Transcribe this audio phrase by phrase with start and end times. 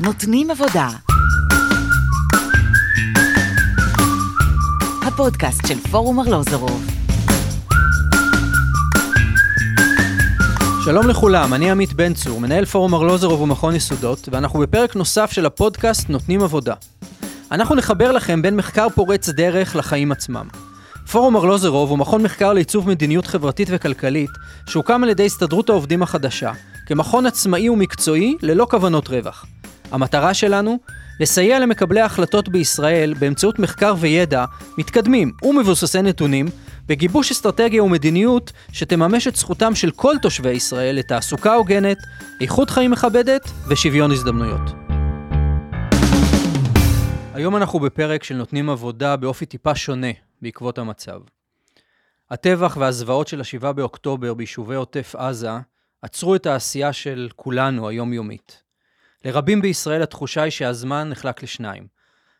[0.00, 0.88] נותנים עבודה.
[5.06, 6.86] הפודקאסט של פורום ארלוזורוב.
[10.84, 15.46] שלום לכולם, אני עמית בן צור, מנהל פורום ארלוזורוב ומכון יסודות, ואנחנו בפרק נוסף של
[15.46, 16.74] הפודקאסט נותנים עבודה.
[17.52, 20.48] אנחנו נחבר לכם בין מחקר פורץ דרך לחיים עצמם.
[21.10, 24.30] פורום ארלוזרוב הוא מכון מחקר לעיצוב מדיניות חברתית וכלכלית,
[24.66, 26.52] שהוקם על ידי הסתדרות העובדים החדשה,
[26.86, 29.46] כמכון עצמאי ומקצועי ללא כוונות רווח.
[29.90, 30.78] המטרה שלנו?
[31.20, 34.44] לסייע למקבלי ההחלטות בישראל באמצעות מחקר וידע
[34.78, 36.46] מתקדמים ומבוססי נתונים,
[36.86, 41.98] בגיבוש אסטרטגיה ומדיניות שתממש את זכותם של כל תושבי ישראל לתעסוקה הוגנת,
[42.40, 44.70] איכות חיים מכבדת ושוויון הזדמנויות.
[47.34, 51.20] היום אנחנו בפרק של נותנים עבודה באופי טיפה שונה בעקבות המצב.
[52.30, 55.50] הטבח והזוועות של ה-7 באוקטובר ביישובי עוטף עזה
[56.02, 58.67] עצרו את העשייה של כולנו היומיומית.
[59.24, 61.86] לרבים בישראל התחושה היא שהזמן נחלק לשניים,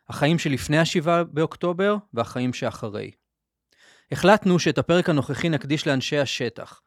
[0.09, 3.11] החיים שלפני ה-7 באוקטובר והחיים שאחרי.
[4.13, 6.81] החלטנו שאת הפרק הנוכחי נקדיש לאנשי השטח,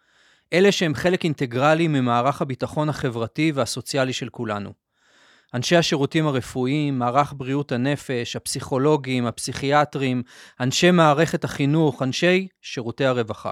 [0.53, 4.73] אלה שהם חלק אינטגרלי ממערך הביטחון החברתי והסוציאלי של כולנו.
[5.53, 10.23] אנשי השירותים הרפואיים, מערך בריאות הנפש, הפסיכולוגים, הפסיכיאטרים,
[10.59, 13.51] אנשי מערכת החינוך, אנשי שירותי הרווחה.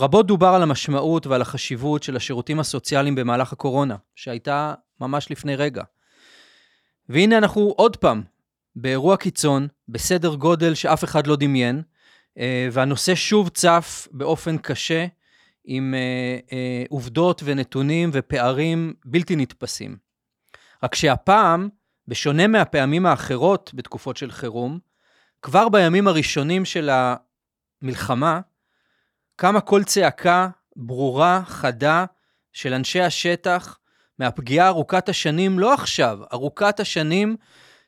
[0.00, 5.82] רבות דובר על המשמעות ועל החשיבות של השירותים הסוציאליים במהלך הקורונה, שהייתה ממש לפני רגע.
[7.08, 8.22] והנה אנחנו עוד פעם
[8.76, 11.82] באירוע קיצון, בסדר גודל שאף אחד לא דמיין,
[12.38, 15.06] אה, והנושא שוב צף באופן קשה,
[15.66, 19.96] עם אה, אה, עובדות ונתונים ופערים בלתי נתפסים.
[20.82, 21.68] רק שהפעם,
[22.08, 24.78] בשונה מהפעמים האחרות בתקופות של חירום,
[25.42, 26.90] כבר בימים הראשונים של
[27.82, 28.40] המלחמה,
[29.36, 32.04] קמה קול צעקה ברורה, חדה,
[32.52, 33.78] של אנשי השטח,
[34.18, 37.36] מהפגיעה ארוכת השנים, לא עכשיו, ארוכת השנים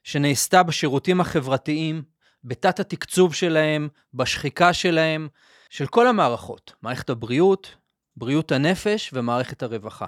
[0.04, 2.02] שנעשתה בשירותים החברתיים,
[2.44, 5.28] בתת התקצוב שלהם, בשחיקה שלהם,
[5.70, 7.74] של כל המערכות, מערכת הבריאות,
[8.16, 10.06] בריאות הנפש ומערכת הרווחה.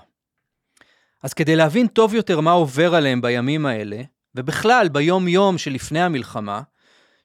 [1.22, 4.02] אז כדי להבין טוב יותר מה עובר עליהם בימים האלה,
[4.34, 6.62] ובכלל ביום-יום שלפני המלחמה,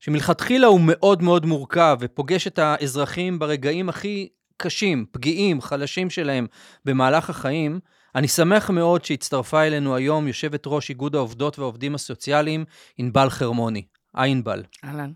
[0.05, 6.47] שמלכתחילה הוא מאוד מאוד מורכב ופוגש את האזרחים ברגעים הכי קשים, פגיעים, חלשים שלהם
[6.85, 7.79] במהלך החיים,
[8.15, 12.65] אני שמח מאוד שהצטרפה אלינו היום יושבת ראש איגוד העובדות והעובדים הסוציאליים,
[12.97, 13.85] ענבל חרמוני.
[14.15, 14.63] היי ענבל.
[14.83, 15.11] אהלן.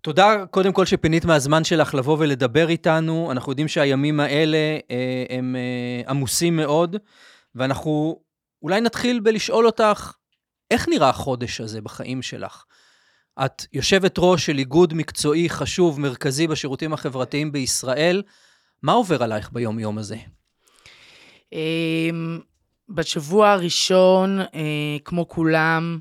[0.00, 3.32] תודה קודם כל שפינית מהזמן שלך לבוא ולדבר איתנו.
[3.32, 6.96] אנחנו יודעים שהימים האלה אה, הם אה, עמוסים מאוד,
[7.54, 8.20] ואנחנו
[8.62, 10.12] אולי נתחיל בלשאול אותך,
[10.70, 12.64] איך נראה החודש הזה בחיים שלך?
[13.44, 18.22] את יושבת ראש של איגוד מקצועי חשוב, מרכזי בשירותים החברתיים בישראל.
[18.82, 20.16] מה עובר עלייך ביום-יום הזה?
[21.52, 22.40] אמ,
[22.88, 25.98] בשבוע הראשון, אה, כמו כולם,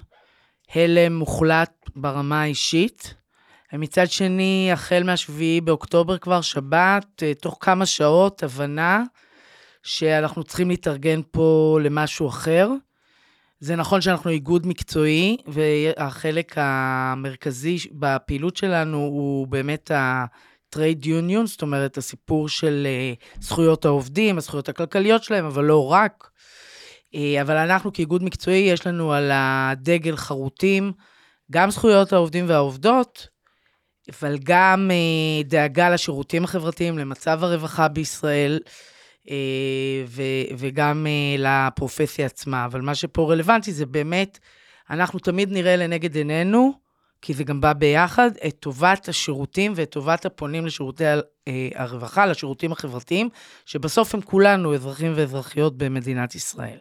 [0.76, 3.14] הלם מוחלט ברמה האישית.
[3.74, 9.04] מצד שני, החל מהשביעי באוקטובר כבר, שבת, אה, תוך כמה שעות, הבנה
[9.84, 12.70] שאנחנו צריכים להתארגן פה למשהו אחר.
[13.62, 21.98] זה נכון שאנחנו איגוד מקצועי, והחלק המרכזי בפעילות שלנו הוא באמת ה-trade union, זאת אומרת,
[21.98, 26.30] הסיפור של אה, זכויות העובדים, הזכויות הכלכליות שלהם, אבל לא רק.
[27.16, 30.92] אה, אבל אנחנו כאיגוד מקצועי, יש לנו על הדגל חרוטים
[31.52, 33.28] גם זכויות העובדים והעובדות,
[34.10, 38.60] אבל גם אה, דאגה לשירותים החברתיים, למצב הרווחה בישראל,
[40.06, 42.66] ו- וגם לפרופסיה עצמה.
[42.66, 44.40] אבל מה שפה רלוונטי זה באמת,
[44.90, 46.74] אנחנו תמיד נראה לנגד עינינו,
[47.22, 51.04] כי זה גם בא ביחד, את טובת השירותים ואת טובת הפונים לשירותי
[51.76, 53.30] הרווחה, לשירותים החברתיים,
[53.66, 56.78] שבסוף הם כולנו אזרחים ואזרחיות במדינת ישראל.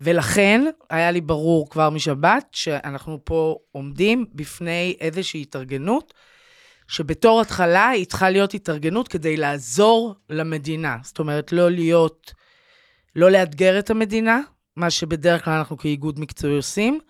[0.00, 6.14] ולכן היה לי ברור כבר משבת שאנחנו פה עומדים בפני איזושהי התארגנות,
[6.90, 10.96] שבתור התחלה היא צריכה להיות התארגנות כדי לעזור למדינה.
[11.02, 12.32] זאת אומרת, לא להיות,
[13.16, 14.40] לא לאתגר את המדינה,
[14.76, 17.00] מה שבדרך כלל אנחנו כאיגוד מקצועי עושים,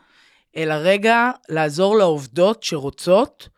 [0.57, 3.49] אלא רגע לעזור לעובדות שרוצות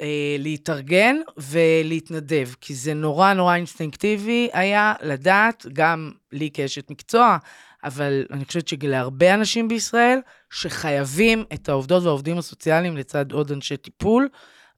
[0.00, 7.36] אה, להתארגן ולהתנדב, כי זה נורא נורא אינסטינקטיבי היה לדעת, גם לי כאשת מקצוע,
[7.84, 10.18] אבל אני חושבת שלהרבה אנשים בישראל,
[10.50, 14.28] שחייבים את העובדות והעובדים הסוציאליים לצד עוד אנשי טיפול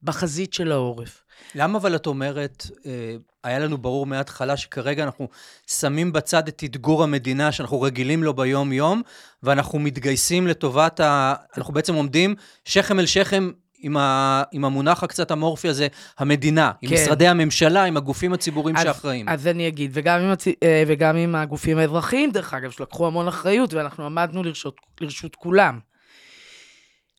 [0.02, 1.24] בחזית של העורף.
[1.54, 5.28] למה אבל את אומרת, אה, היה לנו ברור מההתחלה שכרגע אנחנו
[5.66, 9.02] שמים בצד את אתגור המדינה שאנחנו רגילים לו ביום-יום,
[9.42, 11.34] ואנחנו מתגייסים לטובת ה...
[11.58, 13.50] אנחנו בעצם עומדים שכם אל שכם
[13.82, 15.86] עם, ה, עם המונח הקצת אמורפי הזה,
[16.18, 16.94] המדינה, עם כן.
[16.94, 19.28] משרדי הממשלה, עם הגופים הציבוריים אז- שאחראים.
[19.28, 20.46] אז אני אגיד, וגם עם, הצ...
[20.48, 25.78] אה, וגם עם הגופים האזרחיים, דרך אגב, שלקחו המון אחריות, ואנחנו עמדנו לרשות, לרשות כולם.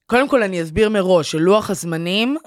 [0.06, 2.38] קודם כל, אני אסביר מראש שלוח הזמנים,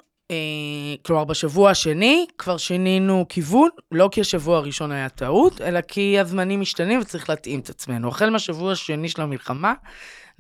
[1.02, 6.60] כלומר, בשבוע השני כבר שינינו כיוון, לא כי השבוע הראשון היה טעות, אלא כי הזמנים
[6.60, 8.08] משתנים וצריך להתאים את עצמנו.
[8.08, 9.74] החל מהשבוע השני של המלחמה,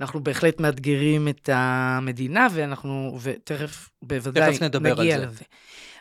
[0.00, 5.26] אנחנו בהחלט מאתגרים את המדינה, ואנחנו, ותכף בוודאי תכף נדבר על נגיע זה.
[5.26, 5.44] לזה.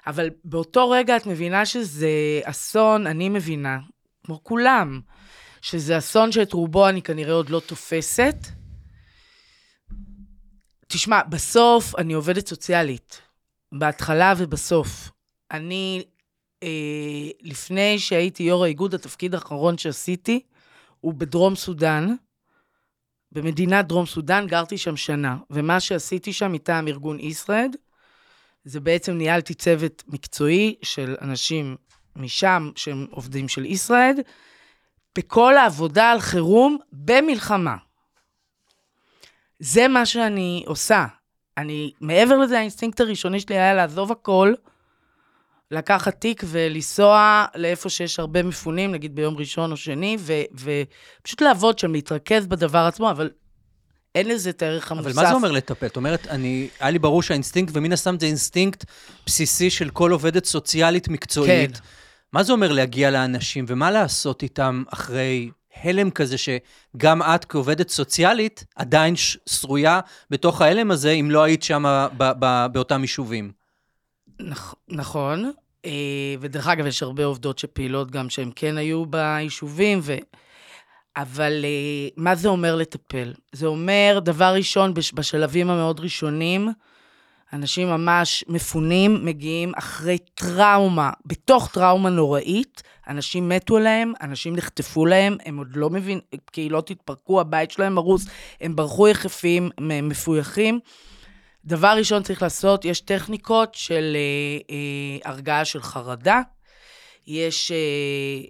[0.08, 2.10] אבל באותו רגע את מבינה שזה
[2.44, 3.80] אסון, אני מבינה,
[4.26, 5.02] כמו כולם,
[5.62, 8.36] שזה אסון שאת רובו אני כנראה עוד לא תופסת.
[10.88, 13.22] תשמע, בסוף אני עובדת סוציאלית,
[13.74, 15.12] בהתחלה ובסוף.
[15.52, 16.04] אני,
[16.64, 20.42] אה, לפני שהייתי יו"ר האיגוד, התפקיד האחרון שעשיתי
[21.00, 22.16] הוא בדרום סודאן,
[23.31, 27.75] במדינת דרום סודאן, גרתי שם שנה, ומה שעשיתי שם מטעם ארגון ישרד,
[28.66, 31.75] זה בעצם ניהלתי צוות מקצועי של אנשים
[32.16, 34.16] משם, שהם עובדים של ישרד,
[35.18, 37.75] בכל העבודה על חירום במלחמה.
[39.60, 41.06] זה מה שאני עושה.
[41.58, 44.54] אני, מעבר לזה, האינסטינקט הראשוני שלי היה לעזוב הכל,
[45.72, 51.80] לקחת תיק ולנסוע לאיפה שיש הרבה מפונים, נגיד ביום ראשון או שני, ו, ופשוט לעבוד
[51.80, 53.30] שם, להתרכז בדבר עצמו, אבל
[54.16, 55.08] אין לזה את הערך המוסף.
[55.08, 55.86] אבל מה זה אומר לטפל?
[55.86, 58.86] את אומרת, אני, היה לי ברור שהאינסטינקט, ומן הסתם זה אינסטינקט
[59.26, 61.78] בסיסי של כל עובדת סוציאלית מקצועית.
[61.78, 61.84] כן.
[62.34, 65.50] מה זה אומר להגיע לאנשים, ומה לעשות איתם אחרי
[65.84, 69.14] הלם כזה, שגם את כעובדת סוציאלית עדיין
[69.50, 70.00] שרויה
[70.30, 72.08] בתוך ההלם הזה, אם לא היית שם
[72.72, 73.52] באותם יישובים?
[74.42, 75.52] נכ- נכון,
[75.86, 75.92] אה,
[76.40, 80.16] ודרך אגב, יש הרבה עובדות שפעילות גם שהן כן היו ביישובים, ו...
[81.18, 83.34] אבל אה, מה זה אומר לטפל?
[83.52, 86.70] זה אומר, דבר ראשון, בש- בשלבים המאוד ראשונים,
[87.54, 95.38] אנשים ממש מפונים, מגיעים אחרי טראומה, בתוך טראומה נוראית, אנשים מתו להם, אנשים נחטפו להם,
[95.46, 96.22] הם עוד לא מבינים,
[96.52, 98.26] קהילות התפרקו, הבית שלהם הרוס,
[98.62, 100.80] הם ברחו יחפים, מפויחים.
[101.66, 106.42] דבר ראשון צריך לעשות, יש טכניקות של אה, אה, הרגעה של חרדה,
[107.28, 107.78] יש אה,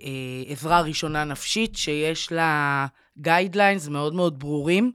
[0.08, 2.86] אה, עזרה ראשונה נפשית שיש לה
[3.18, 4.92] guidelines מאוד מאוד ברורים.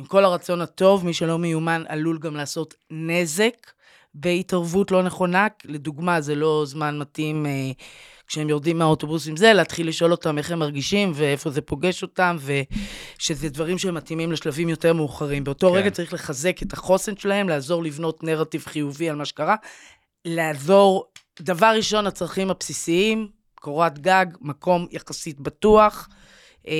[0.00, 3.70] עם כל הרצון הטוב, מי שלא מיומן עלול גם לעשות נזק
[4.14, 5.46] בהתערבות לא נכונה.
[5.64, 7.70] לדוגמה, זה לא זמן מתאים אה,
[8.26, 12.36] כשהם יורדים מהאוטובוס עם זה, להתחיל לשאול אותם איך הם מרגישים ואיפה זה פוגש אותם,
[12.40, 15.44] ושזה דברים שמתאימים לשלבים יותר מאוחרים.
[15.44, 15.74] באותו כן.
[15.74, 19.56] רגע צריך לחזק את החוסן שלהם, לעזור לבנות נרטיב חיובי על מה שקרה,
[20.24, 21.04] לעזור,
[21.40, 26.08] דבר ראשון, הצרכים הבסיסיים, קורת גג, מקום יחסית בטוח.
[26.68, 26.74] אה,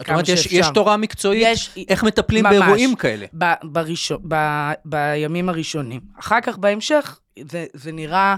[0.00, 0.46] את אומרת, יש.
[0.46, 2.56] יש תורה מקצועית יש, איך מטפלים ממש.
[2.56, 3.26] באירועים כאלה.
[3.38, 4.36] ב, בראשון, ב,
[4.84, 6.00] בימים הראשונים.
[6.20, 7.18] אחר כך, בהמשך,
[7.50, 8.36] זה, זה נראה,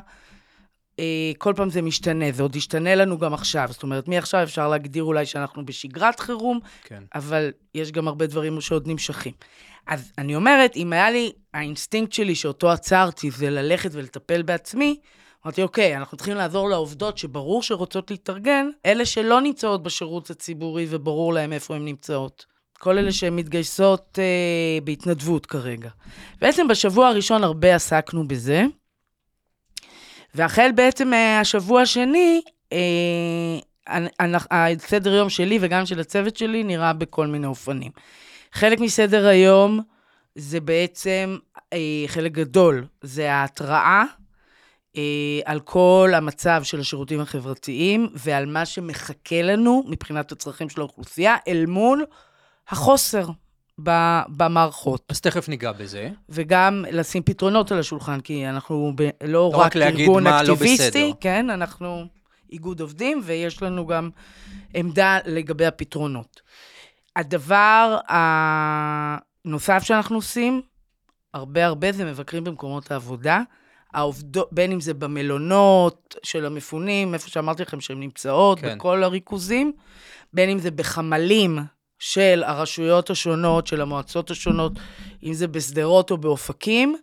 [0.98, 3.68] אה, כל פעם זה משתנה, זה עוד ישתנה לנו גם עכשיו.
[3.70, 7.02] זאת אומרת, מעכשיו אפשר להגדיר אולי שאנחנו בשגרת חירום, כן.
[7.14, 9.32] אבל יש גם הרבה דברים שעוד נמשכים.
[9.86, 14.96] אז אני אומרת, אם היה לי, האינסטינקט שלי שאותו עצרתי זה ללכת ולטפל בעצמי,
[15.44, 21.32] אמרתי, אוקיי, אנחנו צריכים לעזור לעובדות שברור שרוצות להתארגן, אלה שלא נמצאות בשירות הציבורי וברור
[21.34, 22.46] להם איפה הן נמצאות.
[22.78, 24.24] כל אלה שהן מתגייסות אה,
[24.84, 25.90] בהתנדבות כרגע.
[26.40, 28.64] בעצם בשבוע הראשון הרבה עסקנו בזה,
[30.34, 32.40] והחל בעצם מהשבוע השני,
[32.72, 32.78] אה,
[33.86, 37.92] הנ- הנ- הסדר יום שלי וגם של הצוות שלי נראה בכל מיני אופנים.
[38.52, 39.80] חלק מסדר היום
[40.34, 41.36] זה בעצם,
[41.72, 44.23] אה, חלק גדול, זה ההתראה אה,
[45.44, 51.64] על כל המצב של השירותים החברתיים ועל מה שמחכה לנו מבחינת הצרכים של האוכלוסייה, אל
[51.68, 52.04] מול
[52.68, 53.26] החוסר
[53.78, 55.04] במערכות.
[55.08, 56.10] אז תכף ניגע בזה.
[56.28, 60.88] וגם לשים פתרונות על השולחן, כי אנחנו ב- לא, לא רק, רק ארגון לא אקטיביסטי,
[60.88, 61.10] בסדר.
[61.20, 62.06] כן, אנחנו
[62.52, 64.10] איגוד עובדים, ויש לנו גם
[64.74, 66.40] עמדה לגבי הפתרונות.
[67.16, 70.62] הדבר הנוסף שאנחנו עושים,
[71.34, 73.40] הרבה הרבה זה מבקרים במקומות העבודה.
[73.94, 78.74] העובדות, בין אם זה במלונות של המפונים, איפה שאמרתי לכם שהן נמצאות, כן.
[78.74, 79.72] בכל הריכוזים,
[80.32, 81.58] בין אם זה בחמלים
[81.98, 84.72] של הרשויות השונות, של המועצות השונות,
[85.22, 86.96] אם זה בשדרות או באופקים,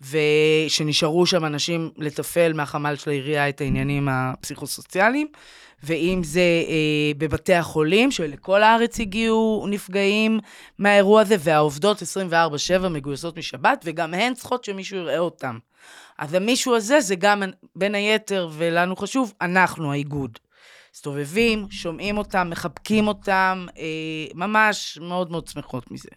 [0.00, 5.26] ושנשארו שם אנשים לתפעל מהחמ"ל של העירייה את העניינים הפסיכוסוציאליים,
[5.82, 10.40] ואם זה אה, בבתי החולים, שלכל הארץ הגיעו נפגעים
[10.78, 15.58] מהאירוע הזה, והעובדות 24/7 מגויסות משבת, וגם הן צריכות שמישהו יראה אותן.
[16.18, 17.42] אז המישהו הזה זה גם,
[17.76, 20.38] בין היתר, ולנו חשוב, אנחנו, האיגוד.
[20.94, 23.84] מסתובבים, שומעים אותם, מחבקים אותם, אה,
[24.34, 26.08] ממש מאוד מאוד שמחות מזה.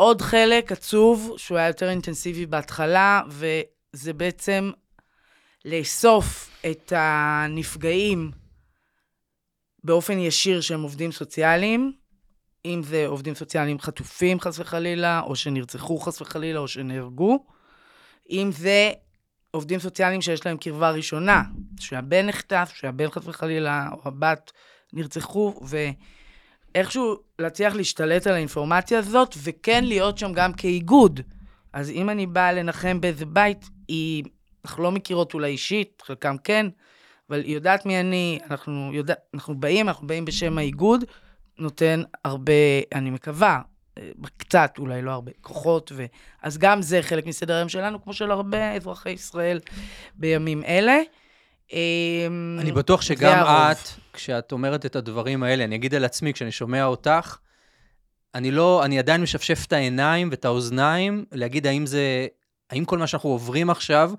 [0.00, 4.70] עוד חלק עצוב, שהוא היה יותר אינטנסיבי בהתחלה, וזה בעצם
[5.64, 8.30] לאסוף את הנפגעים
[9.84, 11.92] באופן ישיר שהם עובדים סוציאליים,
[12.64, 17.44] אם זה עובדים סוציאליים חטופים חס וחלילה, או שנרצחו חס וחלילה, או שנהרגו,
[18.30, 18.92] אם זה
[19.50, 21.42] עובדים סוציאליים שיש להם קרבה ראשונה,
[21.80, 24.52] שהבן נחטף, שהבן חס וחלילה, או הבת
[24.92, 25.60] נרצחו,
[26.74, 31.20] ואיכשהו להצליח להשתלט על האינפורמציה הזאת, וכן להיות שם גם כאיגוד.
[31.72, 34.24] אז אם אני באה לנחם באיזה בית, היא,
[34.64, 36.66] אנחנו לא מכירות אולי אישית, חלקם כן,
[37.30, 41.04] אבל היא יודעת מי אני, אנחנו, יודע, אנחנו באים, אנחנו באים בשם האיגוד,
[41.58, 42.52] נותן הרבה,
[42.94, 43.60] אני מקווה,
[43.98, 46.04] אה, קצת, אולי לא הרבה, כוחות, ו...
[46.42, 49.60] אז גם זה חלק מסדר היום שלנו, כמו של הרבה אזרחי ישראל
[50.14, 51.00] בימים אלה.
[51.72, 56.52] אמ, אני בטוח שגם את, כשאת אומרת את הדברים האלה, אני אגיד על עצמי, כשאני
[56.52, 57.36] שומע אותך,
[58.34, 62.26] אני לא, אני עדיין משפשף את העיניים ואת האוזניים, להגיד האם זה,
[62.70, 64.12] האם כל מה שאנחנו עוברים עכשיו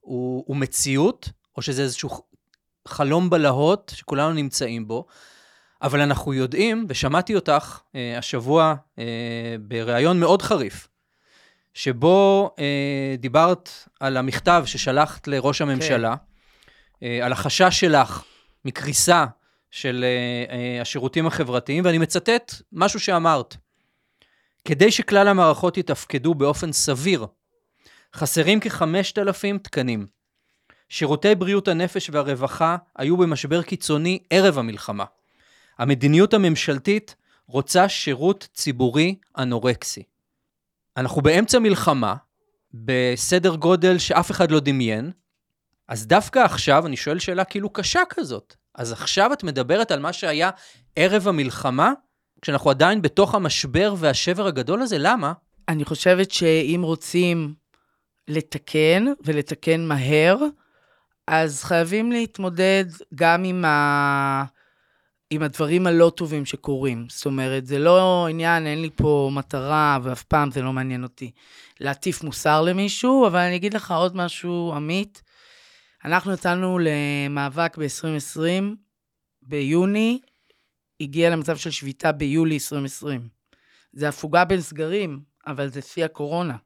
[0.00, 2.10] הוא, הוא מציאות, או שזה איזשהו
[2.88, 5.06] חלום בלהות שכולנו נמצאים בו.
[5.82, 9.04] אבל אנחנו יודעים, ושמעתי אותך אה, השבוע אה,
[9.60, 10.88] בריאיון מאוד חריף,
[11.74, 13.70] שבו אה, דיברת
[14.00, 16.33] על המכתב ששלחת לראש הממשלה, כן.
[17.04, 18.24] אה, על החשש שלך
[18.64, 19.24] מקריסה
[19.70, 23.56] של אה, אה, השירותים החברתיים, ואני מצטט משהו שאמרת.
[24.64, 27.26] כדי שכלל המערכות יתפקדו באופן סביר,
[28.14, 30.06] חסרים כ-5,000 תקנים.
[30.88, 35.04] שירותי בריאות הנפש והרווחה היו במשבר קיצוני ערב המלחמה.
[35.78, 37.14] המדיניות הממשלתית
[37.46, 40.02] רוצה שירות ציבורי אנורקסי.
[40.96, 42.14] אנחנו באמצע מלחמה,
[42.74, 45.10] בסדר גודל שאף אחד לא דמיין,
[45.88, 48.54] אז דווקא עכשיו אני שואל שאלה כאילו קשה כזאת.
[48.74, 50.50] אז עכשיו את מדברת על מה שהיה
[50.96, 51.92] ערב המלחמה,
[52.42, 54.96] כשאנחנו עדיין בתוך המשבר והשבר הגדול הזה?
[54.98, 55.32] למה?
[55.68, 57.54] אני חושבת שאם רוצים
[58.28, 60.36] לתקן, ולתקן מהר,
[61.26, 64.44] אז חייבים להתמודד גם עם ה...
[65.30, 67.06] עם הדברים הלא טובים שקורים.
[67.08, 71.30] זאת אומרת, זה לא עניין, אין לי פה מטרה, ואף פעם זה לא מעניין אותי
[71.80, 75.22] להטיף מוסר למישהו, אבל אני אגיד לך עוד משהו, עמית.
[76.04, 78.62] אנחנו יצאנו למאבק ב-2020,
[79.42, 80.20] ביוני,
[81.00, 83.28] הגיע למצב של שביתה ביולי 2020.
[83.92, 86.56] זה הפוגה בין סגרים, אבל זה שיא הקורונה.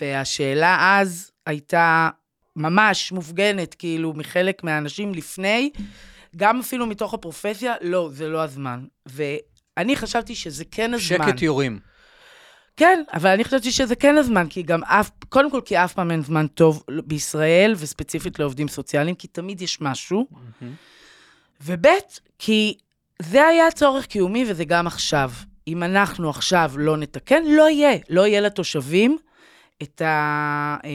[0.00, 2.10] והשאלה אז הייתה
[2.56, 5.70] ממש מופגנת, כאילו, מחלק מהאנשים לפני,
[6.36, 8.84] גם אפילו מתוך הפרופסיה, לא, זה לא הזמן.
[9.06, 11.26] ואני חשבתי שזה כן הזמן.
[11.28, 11.78] שקט יורים.
[12.76, 16.10] כן, אבל אני חשבתי שזה כן הזמן, כי גם אף, קודם כל כי אף פעם
[16.10, 20.26] אין זמן טוב בישראל, וספציפית לעובדים סוציאליים, כי תמיד יש משהו.
[20.32, 20.64] Mm-hmm.
[21.60, 21.86] וב',
[22.38, 22.78] כי
[23.22, 25.30] זה היה צורך קיומי וזה גם עכשיו.
[25.68, 27.98] אם אנחנו עכשיו לא נתקן, לא יהיה.
[28.08, 29.18] לא יהיה לתושבים
[29.82, 30.76] את ה...
[30.84, 30.90] אה,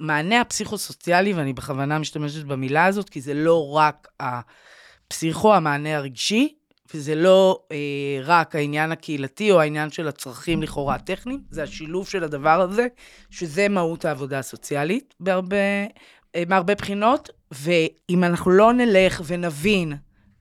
[0.00, 6.54] המענה הפסיכו-סוציאלי, ואני בכוונה משתמשת במילה הזאת, כי זה לא רק הפסיכו, המענה הרגשי,
[6.96, 7.76] וזה לא אה,
[8.24, 12.86] רק העניין הקהילתי או העניין של הצרכים לכאורה הטכניים, זה השילוב של הדבר הזה,
[13.30, 15.56] שזה מהות העבודה הסוציאלית בהרבה,
[16.36, 19.92] אה, מהרבה בחינות, ואם אנחנו לא נלך ונבין,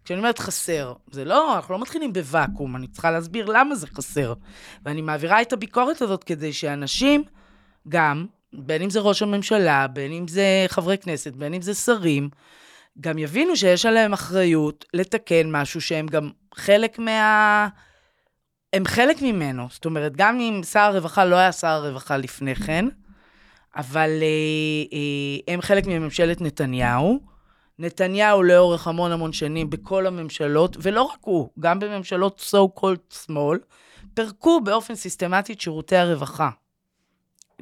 [0.05, 4.33] כשאני אומרת חסר, זה לא, אנחנו לא מתחילים בוואקום, אני צריכה להסביר למה זה חסר.
[4.85, 7.24] ואני מעבירה את הביקורת הזאת כדי שאנשים
[7.89, 12.29] גם בין אם זה ראש הממשלה, בין אם זה חברי כנסת, בין אם זה שרים,
[13.01, 17.67] גם יבינו שיש עליהם אחריות לתקן משהו שהם גם חלק מה...
[18.73, 19.67] הם חלק ממנו.
[19.71, 22.85] זאת אומרת, גם אם שר הרווחה לא היה שר הרווחה לפני כן,
[23.75, 24.27] אבל אה,
[24.93, 27.19] אה, הם חלק מממשלת נתניהו.
[27.79, 33.59] נתניהו לאורך המון המון שנים בכל הממשלות, ולא רק הוא, גם בממשלות so called שמאל,
[34.13, 36.49] פירקו באופן סיסטמטי את שירותי הרווחה.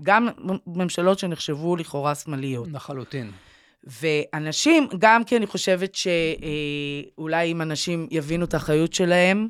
[0.03, 0.27] גם
[0.67, 2.67] ממשלות שנחשבו לכאורה שמאליות.
[2.71, 3.31] לחלוטין.
[3.83, 9.47] ואנשים, גם כי אני חושבת שאולי אם אנשים יבינו את האחריות שלהם,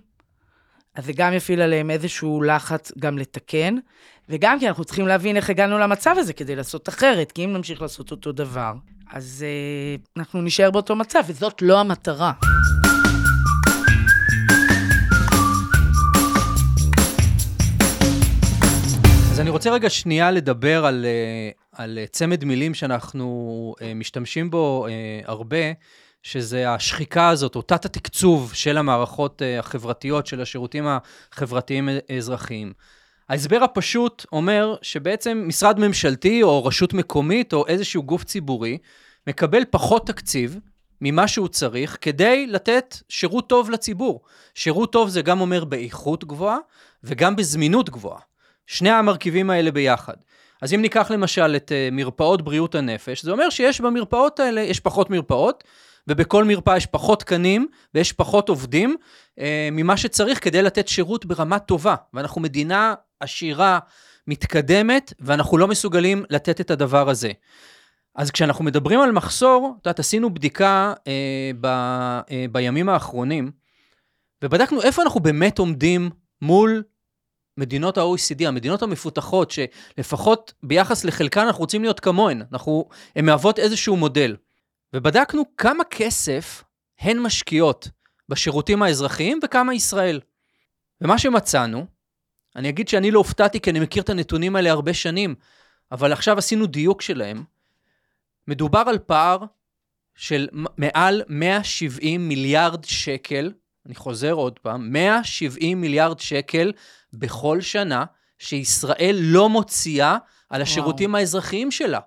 [0.96, 3.76] אז זה גם יפעיל עליהם איזשהו לחץ גם לתקן,
[4.30, 7.82] וגם כי אנחנו צריכים להבין איך הגענו למצב הזה כדי לעשות אחרת, כי אם נמשיך
[7.82, 8.74] לעשות אותו דבר,
[9.12, 12.34] אז uh, אנחנו נשאר באותו מצב, וזאת לא המטרה.
[19.32, 24.88] אז אני רוצה רגע שנייה לדבר על, אה, על צמד מילים שאנחנו אה, משתמשים בו
[24.88, 24.92] אה,
[25.26, 25.58] הרבה,
[26.24, 32.74] שזה השחיקה הזאת, או תת-התקצוב של המערכות החברתיות, של השירותים החברתיים-אזרחיים.
[33.30, 38.78] ההסבר הפשוט אומר שבעצם משרד ממשלתי, או רשות מקומית, או איזשהו גוף ציבורי,
[39.28, 40.60] מקבל פחות תקציב,
[41.02, 44.22] ממה שהוא צריך כדי לתת שירות טוב לציבור.
[44.56, 46.58] שירות טוב זה גם אומר באיכות גבוהה
[47.04, 48.20] וגם בזמינות גבוהה.
[48.68, 50.14] שני המרכיבים האלה ביחד.
[50.64, 54.80] אז אם ניקח למשל את uh, מרפאות בריאות הנפש, זה אומר שיש במרפאות האלה, יש
[54.80, 55.64] פחות מרפאות,
[56.08, 58.96] ובכל מרפאה יש פחות תקנים ויש פחות עובדים
[59.40, 61.96] uh, ממה שצריך כדי לתת שירות ברמה טובה.
[62.14, 63.80] ואנחנו מדינה עשירה,
[64.28, 67.32] מתקדמת, ואנחנו לא מסוגלים לתת את הדבר הזה.
[68.16, 73.52] אז כשאנחנו מדברים על מחסור, את יודעת, עשינו בדיקה אה, ב, אה, בימים האחרונים,
[74.44, 76.10] ובדקנו איפה אנחנו באמת עומדים
[76.42, 76.84] מול
[77.58, 83.96] מדינות ה-OECD, המדינות המפותחות, שלפחות ביחס לחלקן אנחנו רוצים להיות כמוהן, אנחנו, הן מהוות איזשהו
[83.96, 84.36] מודל.
[84.94, 86.64] ובדקנו כמה כסף
[87.00, 87.90] הן משקיעות
[88.30, 90.20] בשירותים האזרחיים וכמה ישראל.
[91.02, 91.86] ומה שמצאנו,
[92.56, 95.36] אני אגיד שאני לא הופתעתי כי אני מכיר את הנתונים האלה הרבה שנים,
[95.92, 97.44] אבל עכשיו עשינו דיוק שלהם.
[98.48, 99.38] מדובר על פער
[100.16, 103.52] של מעל 170 מיליארד שקל,
[103.86, 106.72] אני חוזר עוד פעם, 170 מיליארד שקל
[107.14, 108.06] בכל שנה,
[108.40, 110.18] שישראל לא מוציאה
[110.50, 111.20] על השירותים וואו.
[111.20, 112.00] האזרחיים שלה.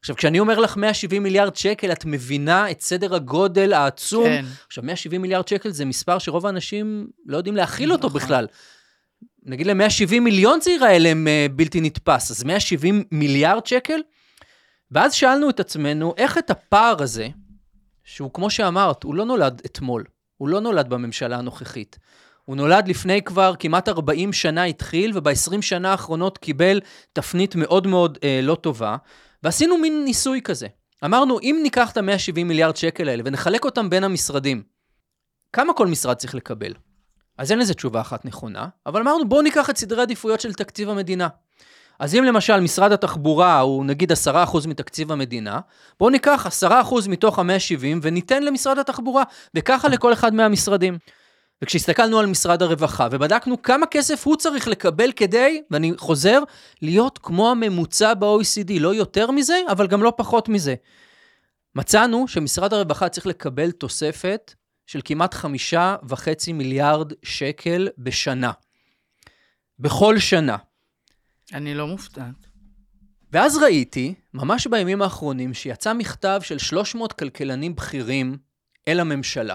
[0.00, 4.24] עכשיו, כשאני אומר לך 170 מיליארד שקל, את מבינה את סדר הגודל העצום.
[4.24, 4.44] כן.
[4.66, 8.20] עכשיו, 170 מיליארד שקל זה מספר שרוב האנשים לא יודעים להכיל אותו נכון.
[8.20, 8.46] בכלל.
[9.42, 14.00] נגיד ל-170 מיליון זה ייראה להם בלתי נתפס, אז 170 מיליארד שקל?
[14.90, 17.28] ואז שאלנו את עצמנו, איך את הפער הזה,
[18.04, 20.04] שהוא כמו שאמרת, הוא לא נולד אתמול,
[20.36, 21.98] הוא לא נולד בממשלה הנוכחית.
[22.44, 26.80] הוא נולד לפני כבר כמעט 40 שנה התחיל, וב-20 שנה האחרונות קיבל
[27.12, 28.96] תפנית מאוד מאוד אה, לא טובה,
[29.42, 30.66] ועשינו מין ניסוי כזה.
[31.04, 34.62] אמרנו, אם ניקח את ה-170 מיליארד שקל האלה ונחלק אותם בין המשרדים,
[35.52, 36.72] כמה כל משרד צריך לקבל?
[37.38, 40.88] אז אין לזה תשובה אחת נכונה, אבל אמרנו, בואו ניקח את סדרי העדיפויות של תקציב
[40.88, 41.28] המדינה.
[41.98, 45.60] אז אם למשל משרד התחבורה הוא נגיד 10% מתקציב המדינה,
[45.98, 49.22] בואו ניקח 10% מתוך ה-170 וניתן למשרד התחבורה,
[49.54, 50.98] וככה לכל אחד מהמשרדים.
[51.62, 56.42] וכשהסתכלנו על משרד הרווחה ובדקנו כמה כסף הוא צריך לקבל כדי, ואני חוזר,
[56.82, 60.74] להיות כמו הממוצע ב-OECD, לא יותר מזה, אבל גם לא פחות מזה.
[61.74, 64.54] מצאנו שמשרד הרווחה צריך לקבל תוספת
[64.86, 68.52] של כמעט חמישה וחצי מיליארד שקל בשנה.
[69.78, 70.56] בכל שנה.
[71.52, 72.46] אני לא מופתעת.
[73.32, 78.36] ואז ראיתי, ממש בימים האחרונים, שיצא מכתב של 300 כלכלנים בכירים
[78.88, 79.54] אל הממשלה.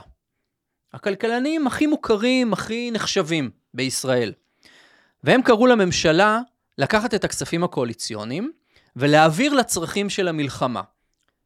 [0.94, 4.34] הכלכלנים הכי מוכרים, הכי נחשבים בישראל.
[5.24, 6.40] והם קראו לממשלה
[6.78, 8.52] לקחת את הכספים הקואליציוניים
[8.96, 10.82] ולהעביר לצרכים של המלחמה.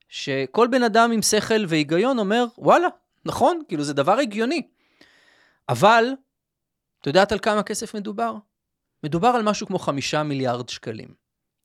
[0.10, 2.88] שכל בן אדם עם שכל והיגיון אומר, וואלה,
[3.25, 4.62] נכון, כאילו זה דבר הגיוני.
[5.69, 6.06] אבל,
[7.01, 8.36] את יודעת על כמה כסף מדובר?
[9.04, 11.08] מדובר על משהו כמו חמישה מיליארד שקלים.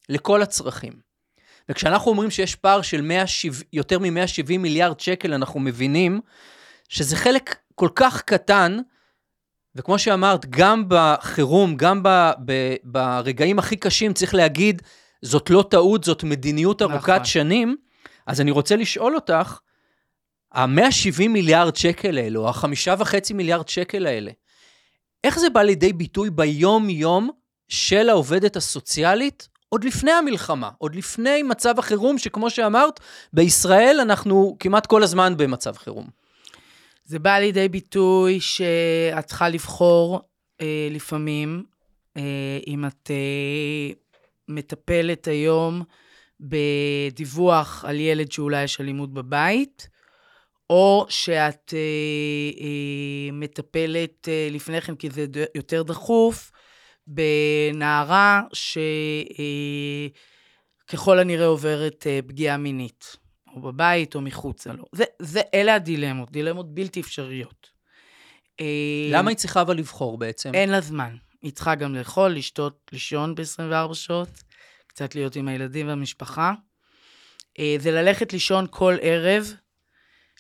[0.09, 0.93] לכל הצרכים.
[1.69, 6.21] וכשאנחנו אומרים שיש פער של 170, יותר מ-170 מיליארד שקל, אנחנו מבינים
[6.89, 8.79] שזה חלק כל כך קטן,
[9.75, 12.09] וכמו שאמרת, גם בחירום, גם ב,
[12.45, 14.83] ב, ברגעים הכי קשים, צריך להגיד,
[15.23, 17.25] זאת לא טעות, זאת מדיניות ארוכת נכון.
[17.25, 17.77] שנים.
[18.27, 19.59] אז אני רוצה לשאול אותך,
[20.53, 24.31] ה-170 מיליארד שקל האלו, או ה-5.5 מיליארד שקל האלה,
[25.25, 27.31] איך זה בא לידי ביטוי ביום-יום
[27.69, 33.01] של העובדת הסוציאלית עוד לפני המלחמה, עוד לפני מצב החירום, שכמו שאמרת,
[33.33, 36.07] בישראל אנחנו כמעט כל הזמן במצב חירום.
[37.07, 40.21] זה בא לידי ביטוי שאת צריכה לבחור
[40.61, 41.65] אה, לפעמים,
[42.17, 43.91] אה, אם את אה,
[44.49, 45.83] מטפלת היום
[46.41, 49.89] בדיווח על ילד שאולי יש אלימות בבית,
[50.71, 51.79] או שאת אה,
[52.61, 56.53] אה, מטפלת אה, לפני כן, כי זה יותר דחוף,
[57.07, 58.43] בנערה
[60.87, 63.17] שככל אה, הנראה עוברת אה, פגיעה מינית,
[63.57, 64.85] או בבית או מחוצה לו.
[64.93, 67.71] זה, זה, אלה הדילמות, דילמות בלתי אפשריות.
[68.61, 70.55] אה, למה היא צריכה אבל לבחור בעצם?
[70.55, 71.17] אין לה זמן.
[71.43, 74.29] היא צריכה גם לאכול, לשתות, לישון ב-24 שעות,
[74.87, 76.53] קצת להיות עם הילדים והמשפחה.
[77.59, 79.53] אה, זה ללכת לישון כל ערב,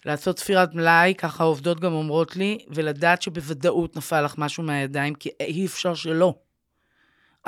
[0.05, 5.31] לעשות ספירת מלאי, ככה העובדות גם אומרות לי, ולדעת שבוודאות נפל לך משהו מהידיים, כי
[5.40, 6.35] אי אפשר שלא.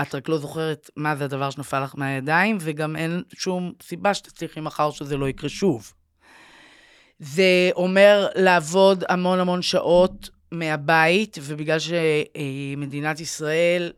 [0.02, 4.60] את רק לא זוכרת מה זה הדבר שנפל לך מהידיים, וגם אין שום סיבה שתצליחי
[4.60, 5.92] מחר שזה לא יקרה שוב.
[7.18, 13.92] זה אומר לעבוד המון המון שעות מהבית, ובגלל שמדינת ישראל,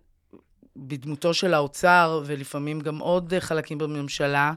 [0.76, 4.52] בדמותו של האוצר, ולפעמים גם עוד חלקים בממשלה,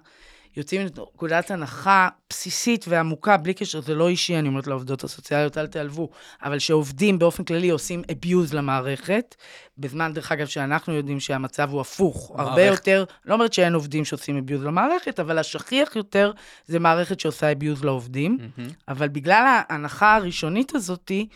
[0.57, 5.67] יוצאים מנקודת הנחה בסיסית ועמוקה, בלי קשר, זה לא אישי, אני אומרת לעובדות הסוציאליות, אל
[5.67, 6.09] תיעלבו,
[6.43, 9.35] אבל שעובדים באופן כללי עושים abuse למערכת,
[9.77, 14.05] בזמן, דרך אגב, שאנחנו יודעים שהמצב הוא הפוך, המערכת- הרבה יותר, לא אומרת שאין עובדים
[14.05, 16.31] שעושים abuse למערכת, אבל השכיח יותר
[16.67, 18.69] זה מערכת שעושה abuse לעובדים, מהמם.
[18.87, 21.27] אבל בגלל ההנחה הראשונית הזאתי,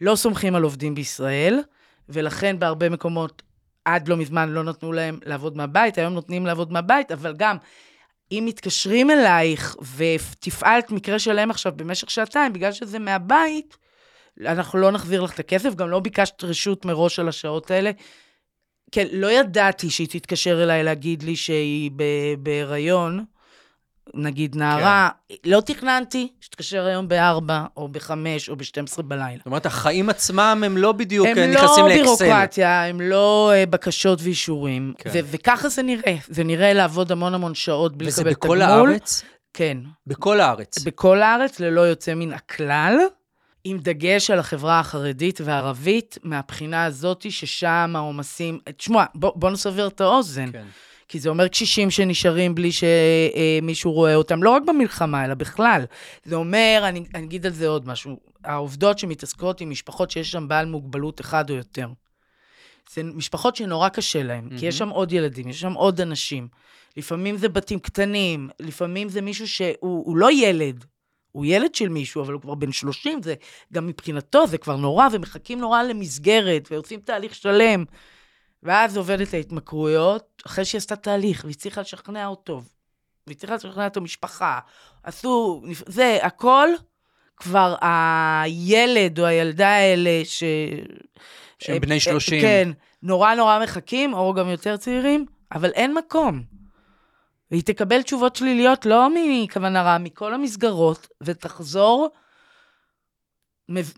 [0.00, 1.60] לא סומכים על עובדים בישראל,
[2.08, 3.42] ולכן בהרבה מקומות
[3.84, 7.56] עד לא מזמן לא נתנו להם לעבוד מהבית, היום נותנים לעבוד מהבית, אבל גם
[8.32, 13.76] אם מתקשרים אלייך ותפעלת מקרה שלם עכשיו במשך שעתיים, בגלל שזה מהבית,
[14.40, 17.90] אנחנו לא נחזיר לך את הכסף, גם לא ביקשת רשות מראש על השעות האלה.
[18.92, 21.90] כן, לא ידעתי שהיא תתקשר אליי להגיד לי שהיא
[22.38, 23.24] בהיריון,
[24.14, 25.08] נגיד נערה,
[25.44, 28.10] לא תכננתי שתתקשר היום ב-4 או ב-5
[28.48, 29.36] או ב-12 בלילה.
[29.36, 32.02] זאת אומרת, החיים עצמם הם לא בדיוק הם אה, לא נכנסים לאקסל.
[32.02, 34.92] בירוקרטיה, הם לא אה, בקשות ואישורים.
[34.98, 35.10] כן.
[35.14, 36.16] ו- וככה זה נראה.
[36.28, 38.58] זה נראה לעבוד המון המון שעות בלי וזה לקבל תגמול.
[38.58, 39.22] בכל הארץ?
[39.54, 39.78] כן.
[40.06, 40.78] בכל הארץ.
[40.78, 42.96] בכל הארץ, ללא יוצא מן הכלל,
[43.64, 48.58] עם דגש על החברה החרדית והערבית, מהבחינה הזאת ששם העומסים...
[48.76, 50.52] תשמע, בוא, בוא נסבר את האוזן.
[50.52, 50.64] כן.
[51.14, 55.84] כי זה אומר קשישים שנשארים בלי שמישהו רואה אותם, לא רק במלחמה, אלא בכלל.
[56.24, 60.48] זה אומר, אני, אני אגיד על זה עוד משהו, העובדות שמתעסקות עם משפחות שיש שם
[60.48, 61.88] בעל מוגבלות אחד או יותר.
[62.92, 66.48] זה משפחות שנורא קשה להן, כי יש שם עוד ילדים, יש שם עוד אנשים.
[66.96, 70.84] לפעמים זה בתים קטנים, לפעמים זה מישהו שהוא הוא לא ילד,
[71.32, 73.34] הוא ילד של מישהו, אבל הוא כבר בן 30, זה
[73.72, 77.84] גם מבחינתו, זה כבר נורא, ומחכים נורא למסגרת, ועושים תהליך שלם.
[78.64, 82.62] ואז עובדת ההתמכרויות, אחרי שהיא עשתה תהליך, והיא הצליחה לשכנע אותו,
[83.26, 84.58] והיא הצליחה לשכנע את המשפחה,
[85.02, 86.68] עשו, זה, הכל,
[87.36, 90.44] כבר הילד או הילדה האלה ש...
[91.58, 92.42] שהם בני 30.
[92.42, 92.70] כן,
[93.02, 96.42] נורא נורא מחכים, או גם יותר צעירים, אבל אין מקום.
[97.50, 102.08] והיא תקבל תשובות שליליות לא מכוונה רעה, מכל המסגרות, ותחזור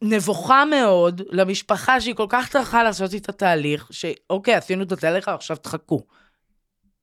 [0.02, 5.56] נבוכה מאוד למשפחה שהיא כל כך טרחה לעשות את התהליך, שאוקיי, עשינו את התהליך, עכשיו
[5.56, 6.02] תחכו.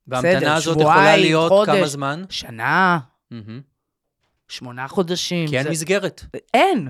[0.06, 1.76] וההמתנה הזאת שבועיים, יכולה להיות חודש.
[1.78, 2.24] כמה זמן?
[2.30, 2.98] שנה,
[3.30, 3.60] מהמם.
[4.48, 5.48] שמונה חודשים.
[5.48, 6.24] כי אין זה- מסגרת.
[6.54, 6.88] אין.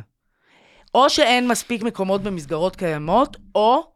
[0.94, 3.92] או שאין מספיק מקומות במסגרות קיימות, או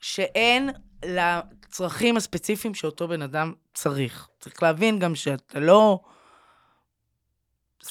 [0.00, 0.70] שאין
[1.04, 4.28] לצרכים הספציפיים שאותו בן אדם צריך.
[4.40, 6.00] צריך להבין גם שאתה לא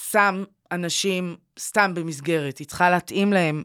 [0.09, 3.63] שם אנשים סתם במסגרת, היא צריכה להתאים להם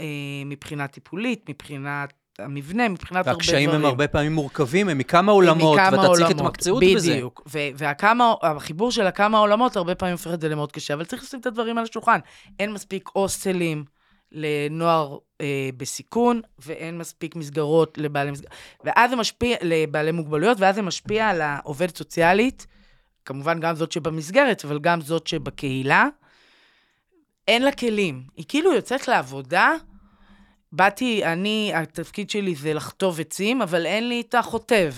[0.00, 0.06] אה,
[0.46, 3.54] מבחינה טיפולית, מבחינת המבנה, מבחינת הרבה דברים.
[3.54, 7.12] והקשיים הם הרבה פעמים מורכבים, הם מכמה עולמות, מכמה ואתה צריך התמקצעות בזה.
[7.12, 7.42] בדיוק.
[7.48, 11.22] ו- והכמה, החיבור של הכמה עולמות הרבה פעמים הופך את זה למאוד קשה, אבל צריך
[11.22, 12.18] לשים את הדברים על השולחן.
[12.58, 13.84] אין מספיק הוסטלים
[14.32, 18.54] לנוער אה, בסיכון, ואין מספיק מסגרות לבעלי מסגרות.
[18.84, 22.66] ואז זה משפיע, לבעלי מוגבלויות, ואז זה משפיע על העובדת סוציאלית,
[23.24, 26.08] כמובן גם זאת שבמסגרת, אבל גם זאת שבקהילה.
[27.50, 28.22] אין לה כלים.
[28.36, 29.72] היא כאילו יוצאת לעבודה,
[30.72, 34.94] באתי, אני, התפקיד שלי זה לחטוב עצים, אבל אין לי את החוטב.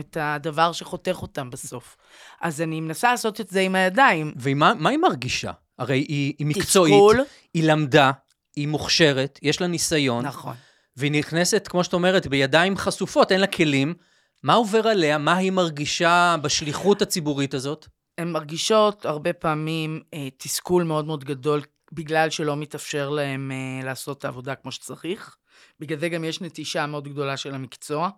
[0.00, 1.96] את הדבר שחותך אותם בסוף.
[2.40, 4.32] אז אני מנסה לעשות את זה עם הידיים.
[4.36, 5.52] ומה מה היא מרגישה?
[5.78, 7.20] הרי היא, היא מקצועית, תסכול.
[7.54, 8.10] היא למדה,
[8.56, 10.54] היא מוכשרת, יש לה ניסיון, נכון.
[10.96, 13.94] והיא נכנסת, כמו שאת אומרת, בידיים חשופות, אין לה כלים.
[14.42, 15.18] מה עובר עליה?
[15.18, 17.86] מה היא מרגישה בשליחות הציבורית הזאת?
[18.18, 24.18] הן מרגישות הרבה פעמים אה, תסכול מאוד מאוד גדול, בגלל שלא מתאפשר להן אה, לעשות
[24.18, 25.36] את העבודה כמו שצריך.
[25.80, 28.10] בגלל זה גם יש נטישה מאוד גדולה של המקצוע.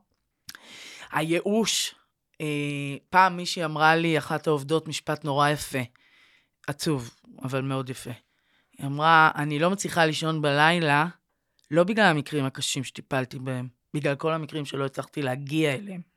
[1.12, 1.94] הייאוש,
[2.40, 5.78] אה, פעם מישהי אמרה לי, אחת העובדות, משפט נורא יפה,
[6.66, 8.10] עצוב, אבל מאוד יפה.
[8.78, 11.06] היא אמרה, אני לא מצליחה לישון בלילה,
[11.70, 16.15] לא בגלל המקרים הקשים שטיפלתי בהם, בגלל כל המקרים שלא הצלחתי להגיע אליהם.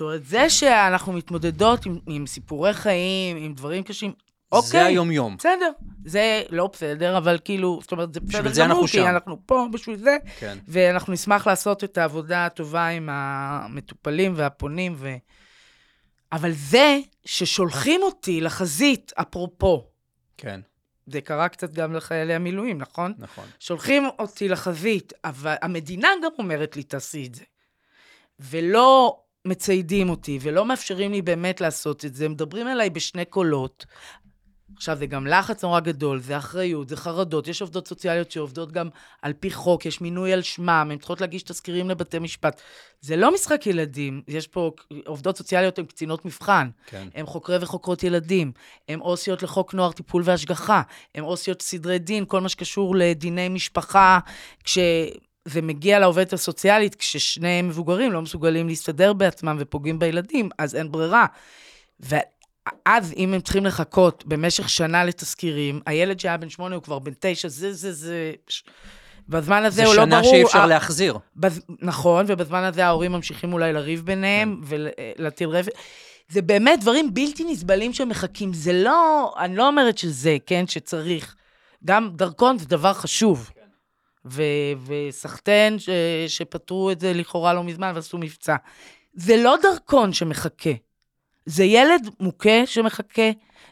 [0.00, 4.12] זאת אומרת, זה שאנחנו מתמודדות עם, עם סיפורי חיים, עם דברים קשים,
[4.52, 4.70] אוקיי.
[4.70, 5.36] זה היום-יום.
[5.36, 5.70] בסדר,
[6.04, 9.02] זה לא בסדר, אבל כאילו, זאת אומרת, זה בסדר זה אנחנו גמור, שם.
[9.02, 10.58] כי אנחנו פה בשביל זה, כן.
[10.68, 15.14] ואנחנו נשמח לעשות את העבודה הטובה עם המטופלים והפונים, ו...
[16.32, 19.86] אבל זה ששולחים אותי לחזית, אפרופו,
[20.36, 20.60] כן,
[21.06, 23.14] זה קרה קצת גם לחיילי המילואים, נכון?
[23.18, 23.44] נכון.
[23.58, 27.44] שולחים אותי לחזית, אבל המדינה גם אומרת לי, תעשי את זה.
[28.40, 33.86] ולא מציידים אותי, ולא מאפשרים לי באמת לעשות את זה, מדברים אליי בשני קולות.
[34.76, 38.88] עכשיו, זה גם לחץ נורא גדול, זה אחריות, זה חרדות, יש עובדות סוציאליות שעובדות גם
[39.22, 42.60] על פי חוק, יש מינוי על שמם, הן צריכות להגיש תזכירים לבתי משפט.
[43.00, 44.70] זה לא משחק ילדים, יש פה,
[45.06, 47.08] עובדות סוציאליות הן קצינות מבחן, כן.
[47.14, 48.52] הם חוקרי וחוקרות ילדים,
[48.88, 50.82] הם עו"סיות לחוק נוער טיפול והשגחה,
[51.14, 54.18] הם עו"סיות סדרי דין, כל מה שקשור לדיני משפחה,
[54.64, 55.10] כשזה
[55.62, 61.26] מגיע לעובדת הסוציאלית, כששני מבוגרים לא מסוגלים להסתדר בעצמם ופוגעים בילדים, אז אין ברירה.
[62.86, 67.12] אז אם הם צריכים לחכות במשך שנה לתזכירים, הילד שהיה בן שמונה הוא כבר בן
[67.20, 68.32] תשע, זה, זה, זה...
[69.28, 70.32] בזמן הזה זה הוא לא שנה ברור.
[70.32, 71.18] שאי אפשר להחזיר.
[71.36, 71.60] בז...
[71.82, 75.66] נכון, ובזמן הזה ההורים ממשיכים אולי לריב ביניהם ולהטיל רב...
[76.28, 78.52] זה באמת דברים בלתי נסבלים שמחכים.
[78.52, 81.34] זה לא, אני לא אומרת שזה, כן, שצריך.
[81.84, 83.50] גם דרכון זה דבר חשוב.
[84.26, 85.76] וסחטיין.
[86.28, 88.56] שפתרו את זה לכאורה לא מזמן ועשו מבצע.
[89.14, 90.70] זה לא דרכון שמחכה.
[91.46, 93.30] זה ילד מוכה שמחכה,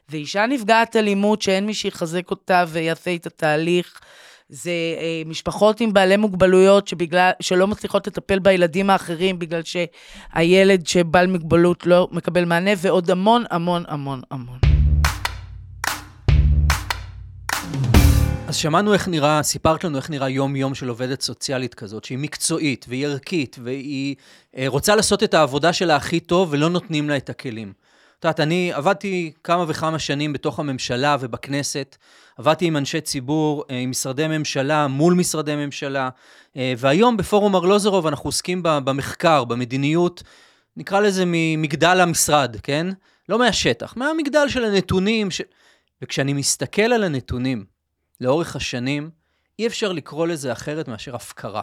[0.09, 4.01] זה אישה נפגעת אלימות שאין מי שיחזק אותה ויעשה את התהליך.
[4.49, 11.27] זה אה, משפחות עם בעלי מוגבלויות שבגלל, שלא מצליחות לטפל בילדים האחרים בגלל שהילד שבעל
[11.27, 14.88] מוגבלות לא מקבל מענה, ועוד המון המון המון המון.
[18.49, 22.87] אז שמענו איך נראה, סיפרת לנו איך נראה יום-יום של עובדת סוציאלית כזאת, שהיא מקצועית
[22.89, 24.17] והיא ערכית, והיא
[24.57, 27.73] אה, רוצה לעשות את העבודה שלה הכי טוב, ולא נותנים לה את הכלים.
[28.19, 31.97] את יודעת, אני עבדתי כמה וכמה שנים בתוך הממשלה ובכנסת,
[32.39, 36.09] עבדתי עם אנשי ציבור, אה, עם משרדי ממשלה, מול משרדי ממשלה,
[36.57, 40.23] אה, והיום בפורום ארלוזרוב אנחנו עוסקים במחקר, במדיניות,
[40.77, 42.87] נקרא לזה ממגדל המשרד, כן?
[43.29, 45.31] לא מהשטח, מהמגדל של הנתונים.
[45.31, 45.41] ש...
[46.03, 47.78] וכשאני מסתכל על הנתונים
[48.21, 49.11] לאורך השנים,
[49.59, 51.63] אי אפשר לקרוא לזה אחרת מאשר הפקרה.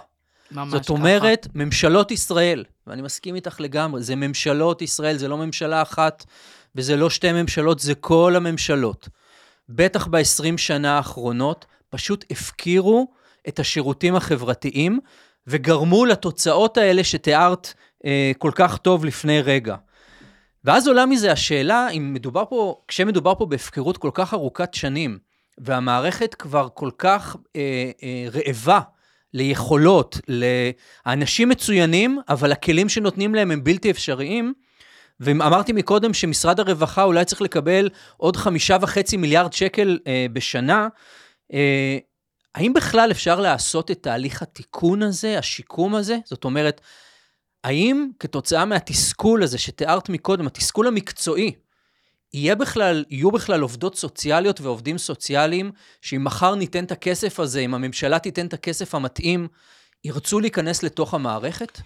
[0.51, 0.93] ממש זאת ככה.
[0.93, 6.25] אומרת, ממשלות ישראל, ואני מסכים איתך לגמרי, זה ממשלות ישראל, זה לא ממשלה אחת,
[6.75, 9.09] וזה לא שתי ממשלות, זה כל הממשלות.
[9.69, 13.07] בטח ב-20 שנה האחרונות, פשוט הפקירו
[13.47, 14.99] את השירותים החברתיים,
[15.47, 17.73] וגרמו לתוצאות האלה שתיארת
[18.05, 19.75] אה, כל כך טוב לפני רגע.
[20.63, 25.17] ואז עולה מזה השאלה, אם מדובר פה, כשמדובר פה בהפקרות כל כך ארוכת שנים,
[25.57, 28.79] והמערכת כבר כל כך אה, אה, רעבה
[29.33, 34.53] ליכולות, לאנשים מצוינים, אבל הכלים שנותנים להם הם בלתי אפשריים,
[35.19, 40.87] ואמרתי מקודם שמשרד הרווחה אולי צריך לקבל עוד חמישה וחצי מיליארד שקל אה, בשנה,
[41.53, 41.97] אה,
[42.55, 46.17] האם בכלל אפשר לעשות את תהליך התיקון הזה, השיקום הזה?
[46.25, 46.81] זאת אומרת,
[47.63, 51.51] האם כתוצאה מהתסכול הזה שתיארת מקודם, התסכול המקצועי,
[52.33, 57.73] יהיה בכלל, יהיו בכלל עובדות סוציאליות ועובדים סוציאליים, שאם מחר ניתן את הכסף הזה, אם
[57.73, 59.47] הממשלה תיתן את הכסף המתאים,
[60.03, 61.81] ירצו להיכנס לתוך המערכת?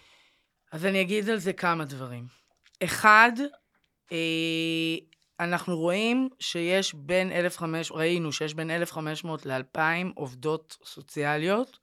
[0.71, 2.28] אז אני אגיד על זה כמה דברים.
[2.84, 3.32] אחד,
[4.12, 4.97] אה,
[5.39, 11.80] אנחנו רואים שיש בין 1,500, ראינו שיש בין 1,500 ל-2,000 עובדות סוציאליות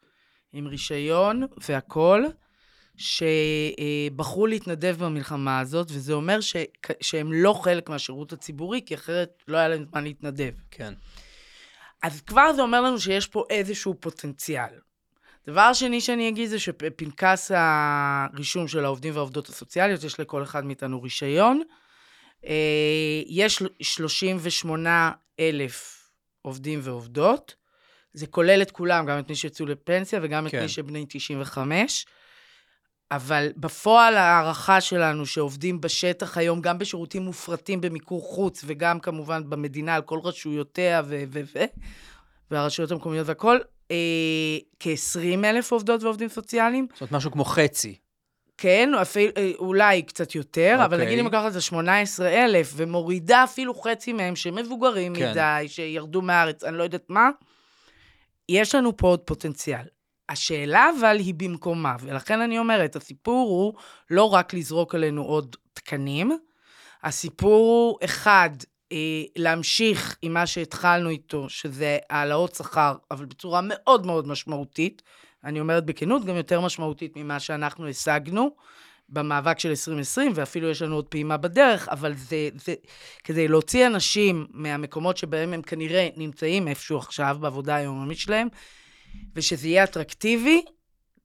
[0.52, 2.26] עם רישיון והכול,
[2.96, 6.56] שבחרו להתנדב במלחמה הזאת, וזה אומר ש...
[7.00, 10.52] שהם לא חלק מהשירות הציבורי, כי אחרת לא היה להם זמן להתנדב.
[10.70, 10.94] כן.
[12.02, 14.70] אז כבר זה אומר לנו שיש פה איזשהו פוטנציאל.
[15.46, 21.02] דבר שני שאני אגיד זה שפנקס הרישום של העובדים והעובדות הסוציאליות, יש לכל אחד מאיתנו
[21.02, 21.62] רישיון.
[22.46, 26.08] אה, יש 38 אלף
[26.42, 27.54] עובדים ועובדות.
[28.12, 30.62] זה כולל את כולם, גם את מי שיצאו לפנסיה וגם את כן.
[30.62, 32.06] מי שבני 95.
[33.10, 39.94] אבל בפועל ההערכה שלנו שעובדים בשטח היום, גם בשירותים מופרטים במיקור חוץ, וגם כמובן במדינה
[39.94, 41.22] על כל רשויותיה ו...
[41.28, 41.40] ו...
[41.54, 41.64] ו...
[42.50, 43.96] והרשויות המקומיות והכול, אה,
[44.80, 46.86] כ-20 אלף עובדות ועובדים סוציאליים.
[46.92, 47.98] זאת אומרת, משהו כמו חצי.
[48.58, 51.06] כן, אפילו, אה, אולי קצת יותר, אבל אוקיי.
[51.06, 55.30] נגיד אם לקחת את זה 18 אלף, ומורידה אפילו חצי מהם שמבוגרים כן.
[55.30, 57.30] מדי, שירדו מהארץ, אני לא יודעת מה,
[58.48, 59.84] יש לנו פה עוד פוטנציאל.
[60.28, 63.74] השאלה אבל היא במקומה, ולכן אני אומרת, הסיפור הוא
[64.10, 66.38] לא רק לזרוק עלינו עוד תקנים,
[67.02, 68.50] הסיפור הוא, אחד,
[68.92, 75.02] אה, להמשיך עם מה שהתחלנו איתו, שזה העלאות שכר, אבל בצורה מאוד מאוד משמעותית.
[75.44, 78.50] אני אומרת בכנות, גם יותר משמעותית ממה שאנחנו השגנו
[79.08, 82.74] במאבק של 2020, ואפילו יש לנו עוד פעימה בדרך, אבל זה, זה
[83.24, 88.48] כדי להוציא אנשים מהמקומות שבהם הם כנראה נמצאים איפשהו עכשיו בעבודה היומיומית שלהם,
[89.34, 90.62] ושזה יהיה אטרקטיבי,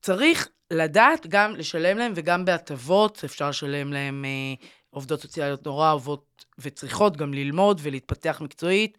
[0.01, 6.45] צריך לדעת גם לשלם להם וגם בהטבות, אפשר לשלם להם אה, עובדות סוציאליות נורא אוהבות
[6.59, 8.97] וצריכות גם ללמוד ולהתפתח מקצועית.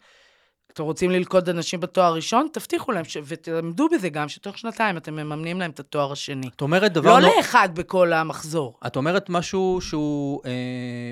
[0.73, 2.47] אתם רוצים ללכוד אנשים בתואר ראשון?
[2.53, 3.17] תבטיחו להם ש...
[3.25, 6.47] ותעמדו בזה גם, שתוך שנתיים אתם מממנים להם את התואר השני.
[6.55, 7.19] את אומרת דבר...
[7.19, 8.79] לא נו- לאחד בכל המחזור.
[8.87, 10.51] את אומרת משהו שהוא אה,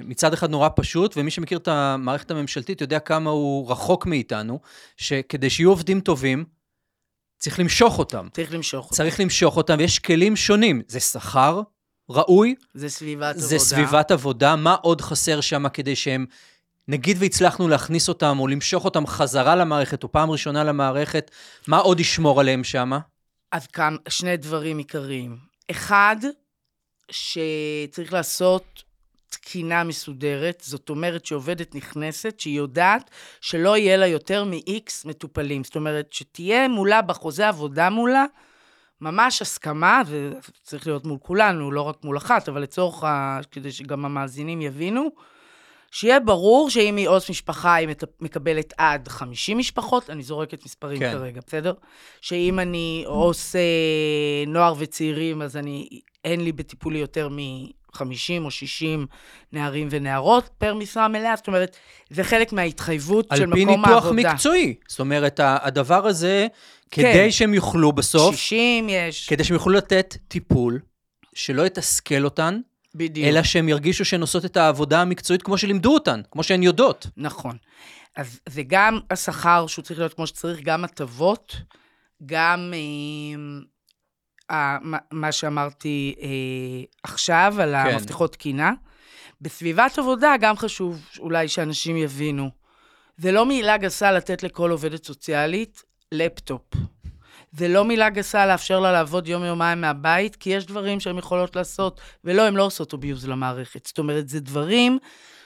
[0.04, 4.60] מצד אחד נורא פשוט, ומי שמכיר את המערכת הממשלתית יודע כמה הוא רחוק מאיתנו,
[4.98, 6.46] שכדי שיהיו עובדים טובים,
[7.42, 8.28] צריך למשוך אותם.
[8.34, 8.96] צריך למשוך אותם.
[8.96, 10.82] צריך למשוך אותם, ויש כלים שונים.
[10.88, 11.62] זה שכר
[12.10, 13.60] ראוי, זה סביבת זה עבודה.
[13.60, 16.26] סביבת עבודה, מה עוד חסר שם כדי שהם,
[16.88, 21.32] נגיד והצלחנו להכניס אותם, או למשוך אותם חזרה למערכת, או פעם ראשונה למערכת,
[21.68, 22.92] מה עוד ישמור עליהם שם?
[23.52, 25.38] אז כאן שני דברים עיקריים.
[25.72, 26.16] אחד,
[27.12, 28.84] שצריך לעשות
[29.32, 33.10] תקינה מסודרת, זאת אומרת שעובדת נכנסת, שהיא יודעת
[33.42, 35.64] שלא יהיה לה יותר מ-X מטופלים.
[35.64, 38.26] זאת אומרת, שתהיה מולה בחוזה עבודה מולה,
[39.02, 43.40] ממש הסכמה, וצריך להיות מול כולנו, לא רק מול אחת, אבל לצורך, ה...
[43.52, 45.10] כדי שגם המאזינים יבינו,
[45.92, 47.88] שיהיה ברור שאם היא עו"ס משפחה, היא
[48.20, 51.12] מקבלת עד 50 משפחות, אני זורקת מספרים כן.
[51.12, 51.74] כרגע, בסדר?
[52.22, 53.62] שאם אני עו"ס אה,
[54.48, 57.30] נוער וצעירים, אז אני, אין לי בטיפולי יותר
[58.02, 59.06] מ-50 או 60
[59.52, 61.78] נערים ונערות פר משרה מלאה, זאת אומרת,
[62.10, 63.88] זה חלק מההתחייבות של מקום העבודה.
[63.88, 64.76] על פי ניתוח מקצועי.
[64.88, 66.48] זאת אומרת, הדבר הזה,
[66.92, 67.32] כדי כן.
[67.32, 68.36] שהם יוכלו בסוף...
[68.36, 69.30] 60 יש.
[69.30, 70.80] כדי שהם יוכלו לתת טיפול
[71.34, 72.60] שלא יתסכל אותן,
[72.96, 73.28] בדיוק.
[73.28, 77.08] אלא שהם ירגישו שהן עושות את העבודה המקצועית כמו שלימדו אותן, כמו שהן יודעות.
[77.18, 77.58] נכון.
[78.16, 81.56] אז זה גם השכר שהוא צריך להיות כמו שצריך, גם הטבות,
[82.26, 83.40] גם אה,
[85.12, 86.28] מה, שאמרתי אה,
[87.04, 87.94] עכשיו על כן.
[87.94, 88.72] המפתחות תקינה.
[89.42, 92.50] בסביבת עבודה גם חשוב אולי שאנשים יבינו.
[93.18, 96.62] זה לא מילה גסה לתת לכל עובדת סוציאלית לפטופ.
[97.52, 102.02] זה לא מילה גסה לאפשר לה לעבוד יום-יומיים מהבית, כי יש דברים שהן יכולות לעשות,
[102.24, 103.86] ולא, הן לא עושות אביוז למערכת.
[103.86, 104.98] זאת אומרת, זה דברים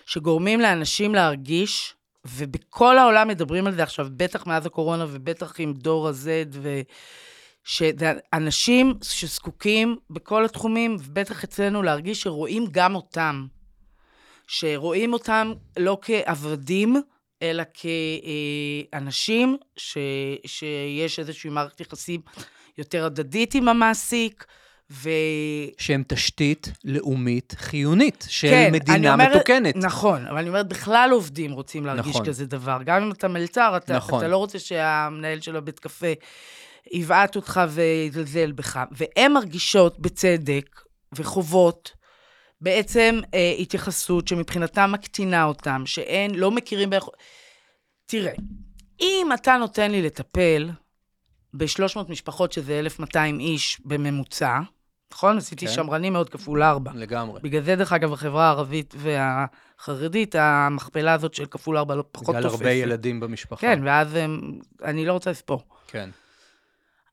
[0.05, 1.93] שגורמים לאנשים להרגיש,
[2.25, 6.81] ובכל העולם מדברים על זה עכשיו, בטח מאז הקורונה ובטח עם דור ה-Z, ו...
[7.65, 13.45] שזה אנשים שזקוקים בכל התחומים, ובטח אצלנו, להרגיש שרואים גם אותם.
[14.47, 16.95] שרואים אותם לא כעבדים,
[17.41, 17.63] אלא
[18.91, 19.97] כאנשים ש,
[20.45, 22.21] שיש איזושהי מערכת יחסים
[22.77, 24.45] יותר הדדית עם המעסיק,
[24.91, 25.09] ו...
[25.77, 29.75] שהם תשתית לאומית חיונית של כן, מדינה אומרת, מתוקנת.
[29.75, 32.25] נכון, אבל אני אומרת, בכלל עובדים רוצים להרגיש נכון.
[32.25, 32.77] כזה דבר.
[32.85, 34.19] גם אם אתה מלצר, אתה, נכון.
[34.19, 36.13] אתה לא רוצה שהמנהל של הבית קפה
[36.91, 38.79] יבעט אותך ויזלזל בך.
[38.91, 40.81] והן מרגישות, בצדק,
[41.15, 41.91] וחובות,
[42.61, 47.13] בעצם אה, התייחסות שמבחינתם מקטינה אותם, שאין, לא מכירים ביכול...
[48.05, 48.33] תראה,
[49.01, 50.69] אם אתה נותן לי לטפל
[51.53, 54.59] ב-300 משפחות, שזה 1,200 איש בממוצע,
[55.13, 55.37] נכון?
[55.37, 55.71] עשיתי כן.
[55.71, 56.91] שמרני מאוד כפול ארבע.
[56.95, 57.39] לגמרי.
[57.43, 62.39] בגלל זה, דרך אגב, החברה הערבית והחרדית, המכפלה הזאת של כפול ארבע לא פחות תופסת.
[62.39, 63.61] בגלל הרבה ילדים במשפחה.
[63.61, 65.63] כן, ואז הם, אני לא רוצה לספור.
[65.87, 66.09] כן.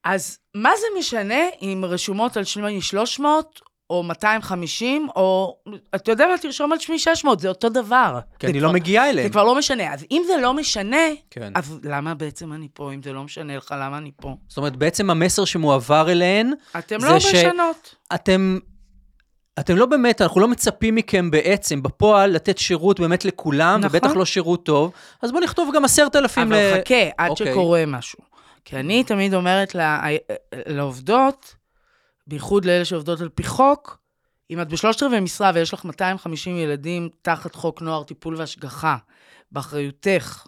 [0.04, 3.60] אז מה זה משנה אם רשומות על שמי 300
[3.90, 5.56] או 250, או,
[5.94, 8.18] אתה יודע מה, תרשום על שמי 600, זה אותו דבר.
[8.38, 9.26] כי אני לא כבר, לא מגיעה אליהם.
[9.26, 9.94] זה כבר לא משנה.
[9.94, 11.52] אז אם זה לא משנה, כן.
[11.54, 12.92] אז למה בעצם אני פה?
[12.92, 14.36] אם זה לא משנה לך, למה אני פה?
[14.48, 17.94] זאת אומרת, בעצם המסר שמועבר אליהן, אתם לא משנות.
[18.14, 18.58] אתם...
[19.58, 23.96] אתם לא באמת, אנחנו לא מצפים מכם בעצם, בפועל, לתת שירות באמת לכולם, נכון.
[23.96, 26.54] ובטח לא שירות טוב, אז בואו נכתוב גם עשרת אלפים ל...
[26.54, 27.52] אבל חכה, עד אוקיי.
[27.52, 28.31] שקורה משהו.
[28.64, 30.02] כי אני תמיד אומרת לה,
[30.66, 31.54] לעובדות,
[32.26, 33.98] בייחוד לאלה שעובדות על פי חוק,
[34.50, 38.96] אם את בשלושת רבעי משרה ויש לך 250 ילדים תחת חוק נוער טיפול והשגחה,
[39.52, 40.46] באחריותך,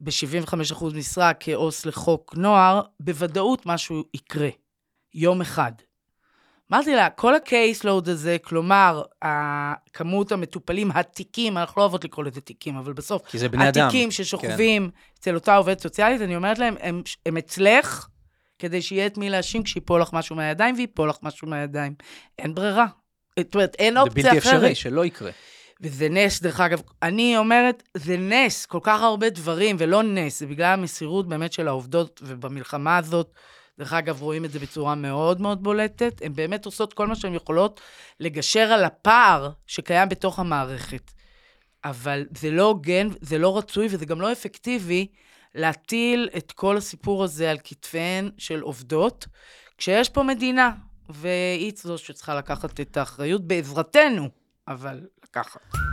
[0.00, 4.48] ב-75% משרה כעו"ס לחוק נוער, בוודאות משהו יקרה.
[5.14, 5.72] יום אחד.
[6.72, 9.02] אמרתי לה, כל ה-case load הזה, כלומר,
[9.92, 13.86] כמות המטופלים, התיקים, אנחנו לא אוהבות לקרוא לזה תיקים, אבל בסוף, כי זה בני אדם.
[13.86, 14.98] התיקים ששוכבים כן.
[15.18, 18.06] אצל אותה עובדת סוציאלית, אני אומרת להם, הם, הם אצלך,
[18.58, 21.94] כדי שיהיה את מי להאשים כשיפול לך משהו מהידיים, וייפול לך משהו מהידיים.
[22.38, 22.86] אין ברירה.
[23.40, 24.42] זאת אומרת, אין אופציה אחרת.
[24.42, 25.30] זה בלתי אפשרי, שלא יקרה.
[25.80, 26.82] וזה נס, דרך אגב.
[27.02, 31.68] אני אומרת, זה נס, כל כך הרבה דברים, ולא נס, זה בגלל המסירות באמת של
[31.68, 33.34] העובדות, ובמלחמה הזאת,
[33.78, 36.22] דרך אגב, רואים את זה בצורה מאוד מאוד בולטת.
[36.24, 37.80] הן באמת עושות כל מה שהן יכולות
[38.20, 41.10] לגשר על הפער שקיים בתוך המערכת.
[41.84, 45.06] אבל זה לא הוגן, זה לא רצוי וזה גם לא אפקטיבי
[45.54, 49.26] להטיל את כל הסיפור הזה על כתפיהן של עובדות,
[49.78, 50.70] כשיש פה מדינה,
[51.08, 54.28] והיא זו שצריכה לקחת את האחריות בעזרתנו,
[54.68, 55.85] אבל לקחת.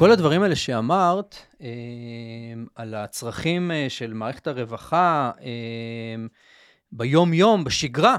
[0.00, 1.68] כל הדברים האלה שאמרת, אה,
[2.74, 6.26] על הצרכים אה, של מערכת הרווחה אה,
[6.92, 8.16] ביום-יום, בשגרה,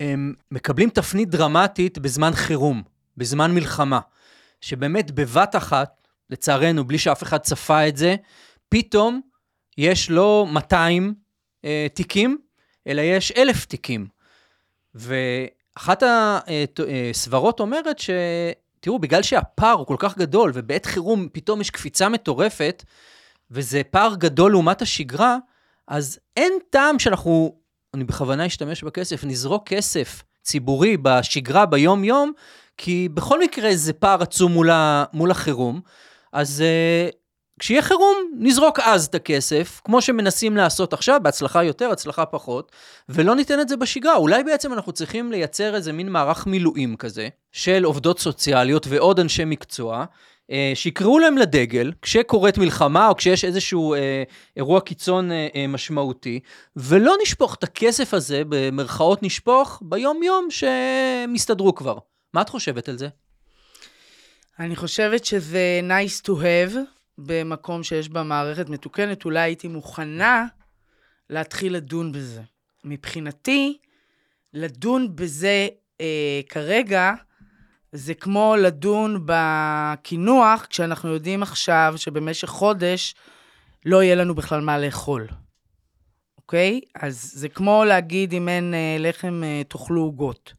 [0.00, 2.82] הם מקבלים תפנית דרמטית בזמן חירום.
[3.16, 4.00] בזמן מלחמה,
[4.60, 8.16] שבאמת בבת אחת, לצערנו, בלי שאף אחד צפה את זה,
[8.68, 9.20] פתאום
[9.78, 11.14] יש לא 200
[11.64, 12.38] אה, תיקים,
[12.86, 14.06] אלא יש 1,000 תיקים.
[14.94, 16.02] ואחת
[17.10, 18.10] הסברות אומרת ש...
[18.80, 22.84] תראו, בגלל שהפער הוא כל כך גדול, ובעת חירום פתאום יש קפיצה מטורפת,
[23.50, 25.36] וזה פער גדול לעומת השגרה,
[25.88, 27.54] אז אין טעם שאנחנו,
[27.94, 32.32] אני בכוונה אשתמש בכסף, נזרוק כסף ציבורי בשגרה, ביום-יום,
[32.76, 35.80] כי בכל מקרה זה פער עצום מול, ה, מול החירום,
[36.32, 36.62] אז
[37.10, 37.14] uh,
[37.58, 42.72] כשיהיה חירום, נזרוק אז את הכסף, כמו שמנסים לעשות עכשיו, בהצלחה יותר, הצלחה פחות,
[43.08, 44.16] ולא ניתן את זה בשגרה.
[44.16, 49.44] אולי בעצם אנחנו צריכים לייצר איזה מין מערך מילואים כזה, של עובדות סוציאליות ועוד אנשי
[49.44, 50.04] מקצוע,
[50.50, 54.22] אה, שיקראו להם לדגל כשקורית מלחמה או כשיש איזשהו אה,
[54.56, 56.40] אירוע קיצון אה, משמעותי,
[56.76, 61.98] ולא נשפוך את הכסף הזה, במרכאות נשפוך, ביום-יום שהם יסתדרו כבר.
[62.34, 63.08] מה את חושבת על זה?
[64.58, 66.76] אני חושבת שזה nice to have
[67.18, 69.24] במקום שיש בה מערכת מתוקנת.
[69.24, 70.46] אולי הייתי מוכנה
[71.30, 72.40] להתחיל לדון בזה.
[72.84, 73.78] מבחינתי,
[74.54, 75.68] לדון בזה
[76.00, 77.12] אה, כרגע,
[77.92, 83.14] זה כמו לדון בקינוח, כשאנחנו יודעים עכשיו שבמשך חודש
[83.86, 85.26] לא יהיה לנו בכלל מה לאכול.
[86.38, 86.80] אוקיי?
[86.94, 90.52] אז זה כמו להגיד, אם אין אה, לחם, אה, תאכלו עוגות.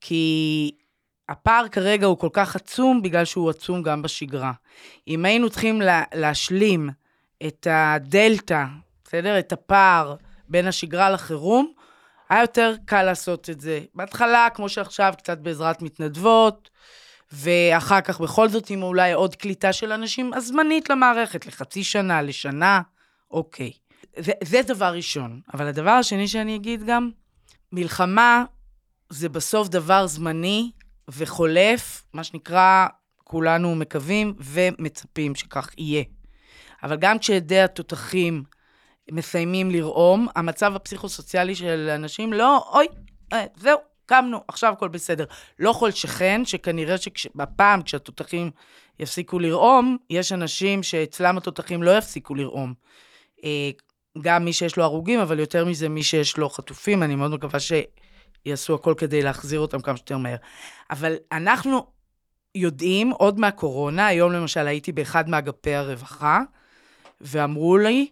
[0.00, 0.70] כי
[1.28, 4.52] הפער כרגע הוא כל כך עצום, בגלל שהוא עצום גם בשגרה.
[5.08, 6.90] אם היינו צריכים לה, להשלים
[7.46, 8.64] את הדלתא,
[9.04, 9.38] בסדר?
[9.38, 10.16] את הפער
[10.48, 11.72] בין השגרה לחירום,
[12.30, 13.80] היה יותר קל לעשות את זה.
[13.94, 16.70] בהתחלה, כמו שעכשיו, קצת בעזרת מתנדבות,
[17.32, 22.80] ואחר כך בכל זאת עם אולי עוד קליטה של אנשים, הזמנית למערכת, לחצי שנה, לשנה,
[23.30, 23.70] אוקיי.
[24.16, 25.40] זה, זה דבר ראשון.
[25.54, 27.10] אבל הדבר השני שאני אגיד גם,
[27.72, 28.44] מלחמה
[29.08, 30.70] זה בסוף דבר זמני
[31.08, 32.86] וחולף, מה שנקרא,
[33.24, 36.04] כולנו מקווים ומצפים שכך יהיה.
[36.82, 38.42] אבל גם כשעדי התותחים
[39.12, 42.86] מסיימים לרעום, המצב הפסיכוסוציאלי של אנשים לא, אוי,
[43.32, 45.24] אה, זהו, קמנו, עכשיו הכל בסדר.
[45.58, 48.50] לא כל שכן, שכנראה שבפעם כשהתותחים
[48.98, 52.74] יפסיקו לרעום, יש אנשים שאצלם התותחים לא יפסיקו לרעום.
[53.44, 53.70] אה,
[54.22, 57.58] גם מי שיש לו הרוגים, אבל יותר מזה מי שיש לו חטופים, אני מאוד מקווה
[57.60, 60.36] שיעשו הכל כדי להחזיר אותם כמה שיותר מהר.
[60.90, 61.86] אבל אנחנו
[62.54, 66.40] יודעים, עוד מהקורונה, היום למשל הייתי באחד מאגפי הרווחה,
[67.20, 68.08] ואמרו לי,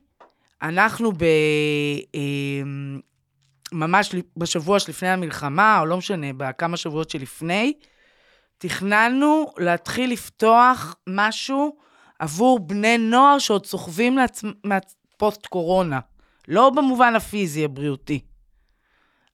[0.62, 1.24] אנחנו ב...
[2.14, 3.00] אמ,
[3.72, 7.72] ממש בשבוע שלפני המלחמה, או לא משנה, בכמה שבועות שלפני,
[8.58, 11.76] תכננו להתחיל לפתוח משהו
[12.18, 16.00] עבור בני נוער שעוד סוחבים לעצמם מהפוסט-קורונה.
[16.48, 18.20] לא במובן הפיזי, הבריאותי.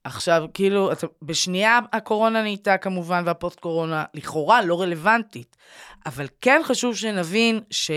[0.04, 0.90] עכשיו, כאילו,
[1.22, 5.56] בשנייה הקורונה נהייתה כמובן, והפוסט-קורונה לכאורה לא רלוונטית.
[6.06, 7.90] אבל כן חשוב שנבין ש...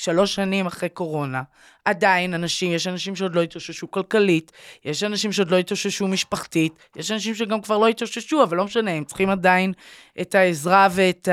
[0.00, 1.42] שלוש שנים אחרי קורונה,
[1.84, 4.52] עדיין אנשים, יש אנשים שעוד לא התאוששו כלכלית,
[4.84, 8.90] יש אנשים שעוד לא התאוששו משפחתית, יש אנשים שגם כבר לא התאוששו, אבל לא משנה,
[8.90, 9.72] הם צריכים עדיין
[10.20, 11.28] את העזרה ואת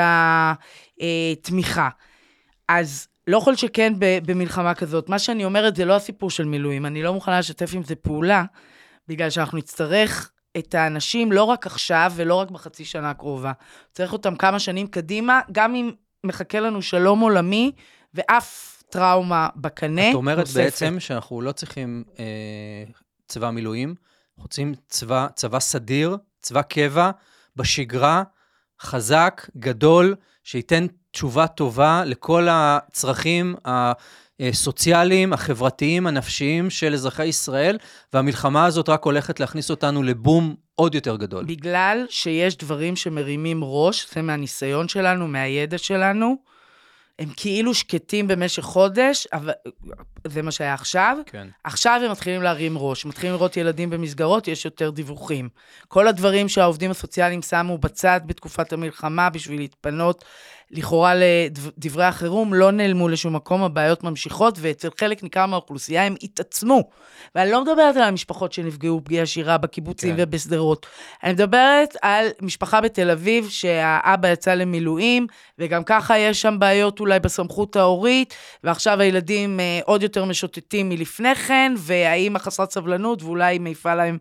[0.99, 1.89] התמיכה.
[2.67, 5.09] אז לא יכול שכן במלחמה כזאת.
[5.09, 8.43] מה שאני אומרת זה לא הסיפור של מילואים, אני לא מוכנה לשתף עם זה פעולה,
[9.07, 13.51] בגלל שאנחנו נצטרך את האנשים לא רק עכשיו ולא רק בחצי שנה הקרובה.
[13.91, 15.91] צריך אותם כמה שנים קדימה, גם אם
[16.23, 17.71] מחכה לנו שלום עולמי,
[18.17, 20.09] ואף טראומה בקנה.
[20.09, 20.57] את אומרת נוספת.
[20.57, 22.83] בעצם שאנחנו לא צריכים אה,
[23.27, 23.95] צבא מילואים,
[24.37, 27.11] אנחנו צריכים צבא, צבא סדיר, צבא קבע,
[27.55, 28.23] בשגרה,
[28.81, 33.55] חזק, גדול, שייתן תשובה טובה לכל הצרכים
[34.39, 37.77] הסוציאליים, החברתיים, הנפשיים של אזרחי ישראל,
[38.13, 41.45] והמלחמה הזאת רק הולכת להכניס אותנו לבום עוד יותר גדול.
[41.45, 46.35] בגלל שיש דברים שמרימים ראש, זה מהניסיון שלנו, מהידע שלנו,
[47.19, 49.51] הם כאילו שקטים במשך חודש, אבל
[50.27, 51.17] זה מה שהיה עכשיו.
[51.25, 51.47] כן.
[51.63, 55.49] עכשיו הם מתחילים להרים ראש, מתחילים לראות ילדים במסגרות, יש יותר דיווחים.
[55.87, 60.25] כל הדברים שהעובדים הסוציאליים שמו בצד בתקופת המלחמה בשביל להתפנות
[60.71, 66.89] לכאורה לדברי החירום לא נעלמו לשום מקום, הבעיות ממשיכות, ואצל חלק ניכר מהאוכלוסייה הם התעצמו.
[67.35, 70.23] ואני לא מדברת על המשפחות שנפגעו פגיעה ישירה בקיבוצים כן.
[70.23, 70.85] ובשדרות.
[71.23, 75.27] אני מדברת על משפחה בתל אביב שהאבא יצא למילואים,
[75.59, 81.35] וגם ככה יש שם בעיות אולי בסמכות ההורית, ועכשיו הילדים אה, עוד יותר משוטטים מלפני
[81.35, 84.17] כן, והאימא חסרת סבלנות, ואולי מעיפה להם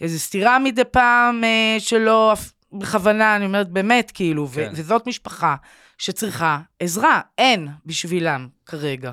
[0.00, 2.34] איזו סתירה מדי פעם אה, שלא...
[2.78, 4.72] בכוונה, אני אומרת באמת, כאילו, כן.
[4.74, 5.54] וזאת משפחה
[5.98, 9.12] שצריכה עזרה, אין בשבילם כרגע.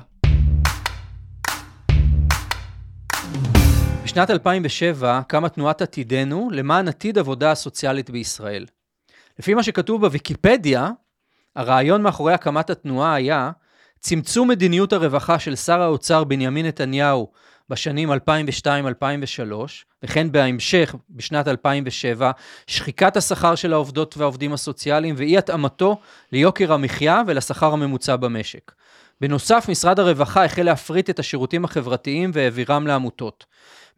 [4.04, 8.66] בשנת 2007 קמה תנועת עתידנו למען עתיד עבודה הסוציאלית בישראל.
[9.38, 10.90] לפי מה שכתוב בוויקיפדיה,
[11.56, 13.50] הרעיון מאחורי הקמת התנועה היה
[14.00, 17.32] צמצום מדיניות הרווחה של שר האוצר בנימין נתניהו
[17.72, 18.14] בשנים 2002-2003,
[20.02, 22.30] וכן בהמשך, בשנת 2007,
[22.66, 26.00] שחיקת השכר של העובדות והעובדים הסוציאליים ואי התאמתו
[26.32, 28.72] ליוקר המחיה ולשכר הממוצע במשק.
[29.20, 33.46] בנוסף, משרד הרווחה החל להפריט את השירותים החברתיים והעבירם לעמותות.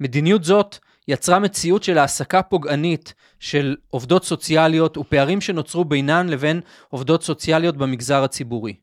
[0.00, 7.22] מדיניות זאת יצרה מציאות של העסקה פוגענית של עובדות סוציאליות ופערים שנוצרו בינן לבין עובדות
[7.22, 8.74] סוציאליות במגזר הציבורי.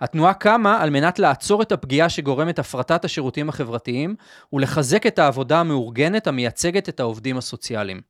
[0.00, 4.14] התנועה קמה על מנת לעצור את הפגיעה שגורמת הפרטת השירותים החברתיים
[4.52, 8.00] ולחזק את העבודה המאורגנת המייצגת את העובדים הסוציאליים.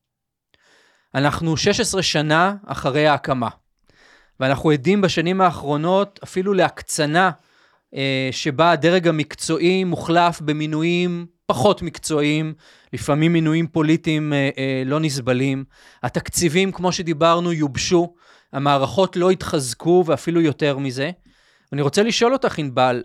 [1.15, 3.49] אנחנו 16 שנה אחרי ההקמה,
[4.41, 7.31] ואנחנו עדים בשנים האחרונות אפילו להקצנה
[7.95, 12.55] אה, שבה הדרג המקצועי מוחלף במינויים פחות מקצועיים,
[12.93, 15.65] לפעמים מינויים פוליטיים אה, אה, לא נסבלים.
[16.03, 18.15] התקציבים, כמו שדיברנו, יובשו,
[18.53, 21.11] המערכות לא התחזקו ואפילו יותר מזה.
[21.73, 23.03] ואני רוצה לשאול אותך, ענבל,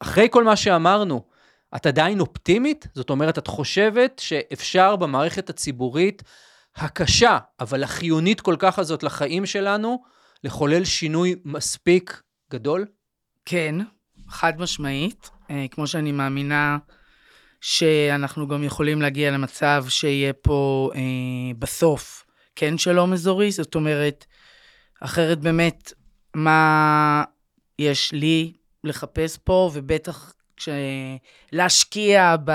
[0.00, 1.24] אחרי כל מה שאמרנו,
[1.76, 2.86] את עדיין אופטימית?
[2.94, 6.22] זאת אומרת, את חושבת שאפשר במערכת הציבורית
[6.76, 10.02] הקשה, אבל החיונית כל כך הזאת לחיים שלנו,
[10.44, 12.86] לחולל שינוי מספיק גדול?
[13.44, 13.74] כן,
[14.28, 15.30] חד משמעית.
[15.50, 16.78] אה, כמו שאני מאמינה
[17.60, 21.00] שאנחנו גם יכולים להגיע למצב שיהיה פה אה,
[21.58, 22.24] בסוף
[22.56, 24.24] כן שלום אזורי, זאת אומרת,
[25.00, 25.92] אחרת באמת,
[26.34, 27.24] מה
[27.82, 28.52] יש לי
[28.84, 30.68] לחפש פה, ובטח כש...
[31.52, 32.52] להשקיע ב...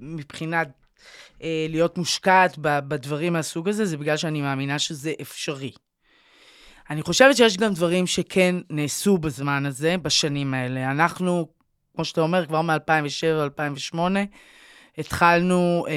[0.00, 0.68] מבחינת
[1.42, 5.72] אה, להיות מושקעת בדברים מהסוג הזה, זה בגלל שאני מאמינה שזה אפשרי.
[6.90, 10.90] אני חושבת שיש גם דברים שכן נעשו בזמן הזה, בשנים האלה.
[10.90, 11.48] אנחנו,
[11.94, 13.98] כמו שאתה אומר, כבר מ-2007-2008,
[14.98, 15.94] התחלנו אה,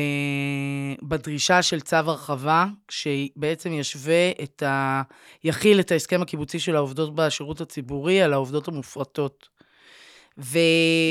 [1.04, 5.02] בדרישה של צו הרחבה, שבעצם ישווה את ה...
[5.44, 9.50] יכיל את ההסכם הקיבוצי של העובדות בשירות הציבורי על העובדות המופרטות.
[10.38, 10.60] ו...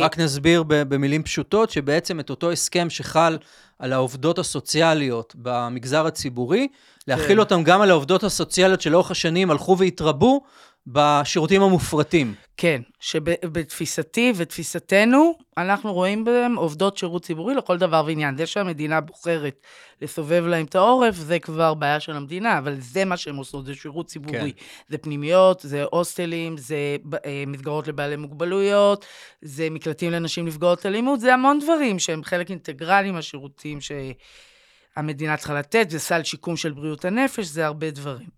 [0.00, 3.38] רק נסביר במילים פשוטות, שבעצם את אותו הסכם שחל
[3.78, 6.68] על העובדות הסוציאליות במגזר הציבורי,
[7.08, 7.38] להכיל כן.
[7.38, 10.40] אותם גם על העובדות הסוציאליות שלאורך השנים הלכו והתרבו
[10.86, 12.34] בשירותים המופרטים.
[12.56, 18.36] כן, שבתפיסתי ותפיסתנו, אנחנו רואים בהם עובדות שירות ציבורי לכל דבר ועניין.
[18.36, 19.66] זה שהמדינה בוחרת
[20.02, 23.74] לסובב להם את העורף, זה כבר בעיה של המדינה, אבל זה מה שהם עושות, זה
[23.74, 24.52] שירות ציבורי.
[24.52, 24.64] כן.
[24.88, 29.06] זה פנימיות, זה הוסטלים, זה אה, מסגרות לבעלי מוגבלויות,
[29.42, 35.90] זה מקלטים לנשים נפגעות אלימות, זה המון דברים שהם חלק אינטגרלי מהשירותים שהמדינה צריכה לתת,
[35.90, 38.28] זה סל שיקום של בריאות הנפש, זה הרבה דברים.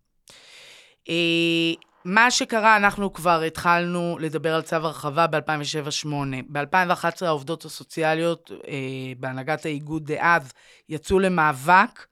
[2.05, 6.09] מה שקרה, אנחנו כבר התחלנו לדבר על צו הרחבה ב-2007-2008.
[6.49, 8.75] ב-2011 העובדות הסוציאליות אה,
[9.21, 10.53] בהנהגת האיגוד דאז
[10.89, 12.07] יצאו למאבק,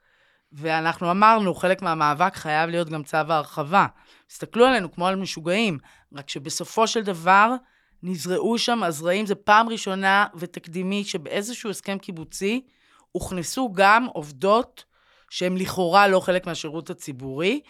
[0.52, 3.86] ואנחנו אמרנו, חלק מהמאבק חייב להיות גם צו ההרחבה.
[4.30, 5.78] הסתכלו עלינו כמו על משוגעים,
[6.14, 7.54] רק שבסופו של דבר
[8.02, 12.60] נזרעו שם הזרעים, זו פעם ראשונה ותקדימית שבאיזשהו הסכם קיבוצי
[13.12, 14.84] הוכנסו גם עובדות
[15.30, 17.60] שהן לכאורה לא חלק מהשירות הציבורי.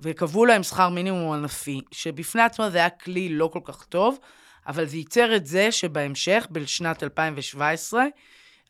[0.00, 4.18] וקבעו להם שכר מינימום ענפי, שבפני עצמו זה היה כלי לא כל כך טוב,
[4.66, 8.04] אבל זה ייצר את זה שבהמשך, בשנת 2017,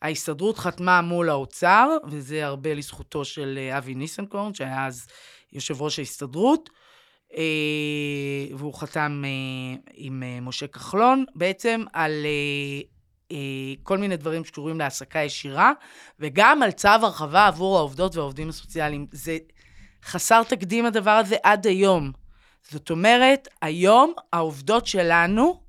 [0.03, 5.07] ההסתדרות חתמה מול האוצר, וזה הרבה לזכותו של אה, אבי ניסנקורן, שהיה אז
[5.53, 6.71] יושב ראש ההסתדרות,
[7.37, 7.43] אה,
[8.57, 12.27] והוא חתם אה, עם משה כחלון, בעצם על
[13.83, 15.73] כל מיני דברים שקשורים להעסקה ישירה,
[16.21, 19.07] וגם על צו הרחבה עבור העובדות והעובדים הסוציאליים.
[19.13, 19.39] זה
[20.07, 22.13] חסר תקדים הדבר הזה עד היום.
[22.71, 25.61] זאת אומרת, היום העובדות שלנו,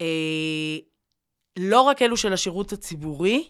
[0.00, 0.76] אה,
[1.58, 3.48] לא רק אלו של השירות הציבורי,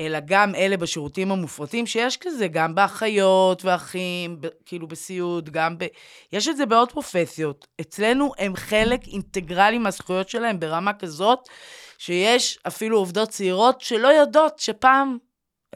[0.00, 5.86] אלא גם אלה בשירותים המופרטים, שיש כזה גם באחיות ואחים, ב, כאילו בסיעוד, גם ב...
[6.32, 7.66] יש את זה בעוד פרופסיות.
[7.80, 11.38] אצלנו הם חלק אינטגרלי מהזכויות שלהם ברמה כזאת,
[11.98, 15.18] שיש אפילו עובדות צעירות שלא יודעות שפעם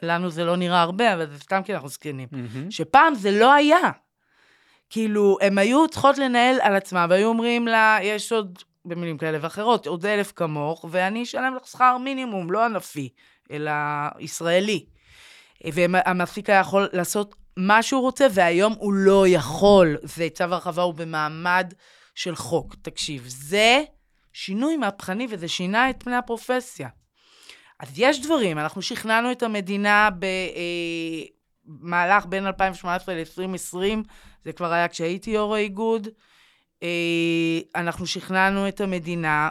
[0.01, 2.27] לנו זה לא נראה הרבה, אבל זה סתם כי אנחנו זקנים.
[2.31, 2.71] Mm-hmm.
[2.71, 3.91] שפעם זה לא היה.
[4.89, 9.87] כאילו, הם היו צריכות לנהל על עצמם, והיו אומרים לה, יש עוד, במילים כאלה ואחרות,
[9.87, 13.09] עוד אלף כמוך, ואני אשלם לך שכר מינימום, לא ענפי,
[13.51, 13.71] אלא
[14.19, 14.85] ישראלי.
[15.65, 19.97] והמעסיק היה יכול לעשות מה שהוא רוצה, והיום הוא לא יכול.
[20.03, 21.73] זה צו הרחבה, הוא במעמד
[22.15, 22.75] של חוק.
[22.81, 23.83] תקשיב, זה
[24.33, 26.89] שינוי מהפכני, וזה שינה את פני הפרופסיה.
[27.83, 30.09] אז יש דברים, אנחנו שכנענו את המדינה
[31.67, 33.77] במהלך אה, בין 2018 ל-2020,
[34.45, 36.07] זה כבר היה כשהייתי יו"ר האיגוד.
[36.83, 39.49] אה, אנחנו שכנענו את המדינה,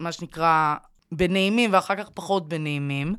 [0.00, 0.74] מה שנקרא,
[1.12, 3.14] בנעימים ואחר כך פחות בנעימים,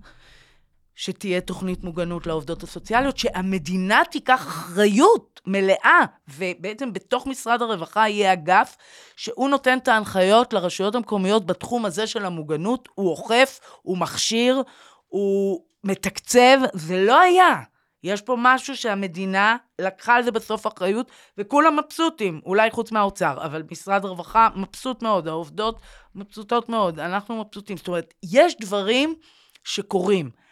[0.95, 8.77] שתהיה תוכנית מוגנות לעובדות הסוציאליות, שהמדינה תיקח אחריות מלאה, ובעצם בתוך משרד הרווחה יהיה אגף
[9.15, 14.61] שהוא נותן את ההנחיות לרשויות המקומיות בתחום הזה של המוגנות, הוא אוכף, הוא מכשיר,
[15.07, 17.61] הוא מתקצב, זה לא היה.
[18.03, 23.63] יש פה משהו שהמדינה לקחה על זה בסוף אחריות, וכולם מבסוטים, אולי חוץ מהאוצר, אבל
[23.71, 25.79] משרד הרווחה מבסוט מאוד, העובדות
[26.15, 27.77] מבסוטות מאוד, אנחנו מבסוטים.
[27.77, 29.15] זאת אומרת, יש דברים
[29.63, 30.44] שקורים.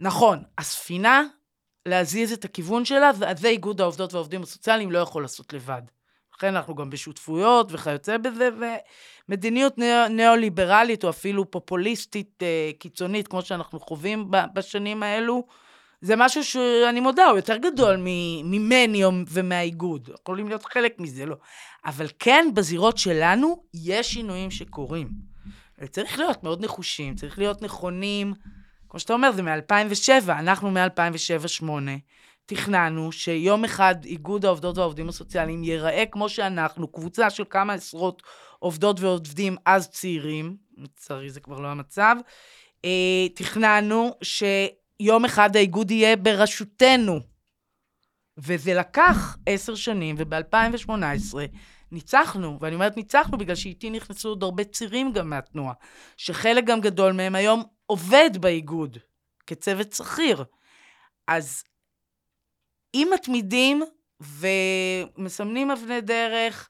[0.00, 1.22] נכון, הספינה,
[1.86, 5.82] להזיז את הכיוון שלה, זה איגוד העובדות והעובדים הסוציאליים לא יכול לעשות לבד.
[6.36, 8.48] לכן אנחנו גם בשותפויות וכיוצא בזה,
[9.28, 15.46] ומדיניות ניאו- ניאו-ליברלית או אפילו פופוליסטית אה, קיצונית, כמו שאנחנו חווים בשנים האלו,
[16.00, 17.96] זה משהו שאני מודה, הוא יותר גדול
[18.44, 20.10] ממני ומהאיגוד.
[20.22, 21.36] יכולים להיות חלק מזה, לא.
[21.84, 25.08] אבל כן, בזירות שלנו יש שינויים שקורים.
[25.90, 28.34] צריך להיות מאוד נחושים, צריך להיות נכונים.
[28.90, 31.64] כמו שאתה אומר, זה מ-2007, אנחנו מ-2007-2008.
[32.46, 38.22] תכננו שיום אחד איגוד העובדות והעובדים הסוציאליים ייראה כמו שאנחנו, קבוצה של כמה עשרות
[38.58, 42.16] עובדות ועובדים אז צעירים, לצערי זה כבר לא המצב,
[42.84, 47.20] אה, תכננו שיום אחד האיגוד יהיה בראשותנו.
[48.38, 50.90] וזה לקח עשר שנים, וב-2018
[51.92, 55.74] ניצחנו, ואני אומרת ניצחנו בגלל שאיתי נכנסו עוד הרבה צירים גם מהתנועה,
[56.16, 58.98] שחלק גם גדול מהם היום עובד באיגוד
[59.46, 60.44] כצוות שכיר.
[61.26, 61.64] אז
[62.94, 63.82] אם מתמידים
[64.20, 66.68] ומסמנים אבני דרך,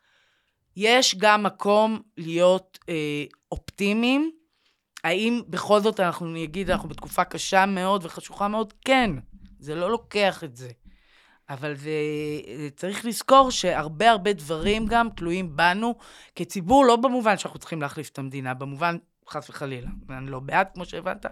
[0.76, 4.30] יש גם מקום להיות אה, אופטימיים.
[5.04, 8.72] האם בכל זאת אנחנו נגיד, אנחנו בתקופה קשה מאוד וחשוכה מאוד?
[8.84, 9.10] כן,
[9.58, 10.70] זה לא לוקח את זה.
[11.48, 11.90] אבל זה,
[12.56, 15.94] זה צריך לזכור שהרבה הרבה דברים גם תלויים בנו
[16.34, 18.96] כציבור, לא במובן שאנחנו צריכים להחליף את המדינה, במובן
[19.30, 21.26] חס וחלילה, אני לא בעד, כמו שהבנת,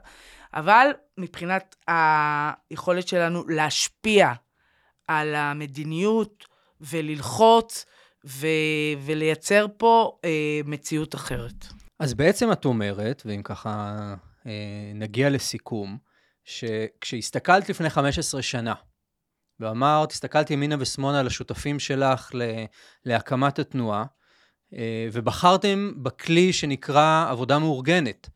[0.55, 0.87] אבל
[1.19, 4.33] מבחינת היכולת שלנו להשפיע
[5.09, 6.45] על המדיניות
[6.81, 7.87] וללחוץ
[8.27, 8.47] ו-
[9.01, 11.67] ולייצר פה אה, מציאות אחרת.
[12.01, 13.95] אז בעצם את אומרת, ואם ככה
[14.47, 15.99] אה, נגיע לסיכום,
[16.45, 18.75] שכשהסתכלת לפני 15 שנה,
[19.61, 22.65] ואמרת, הסתכלת ימינה ושמאלה על השותפים שלך ל-
[23.05, 24.05] להקמת התנועה,
[25.13, 28.29] ובחרתם בכלי שנקרא עבודה מאורגנת.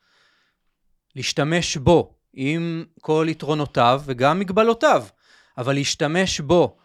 [1.16, 5.04] להשתמש בו, עם כל יתרונותיו וגם מגבלותיו,
[5.58, 6.76] אבל להשתמש בו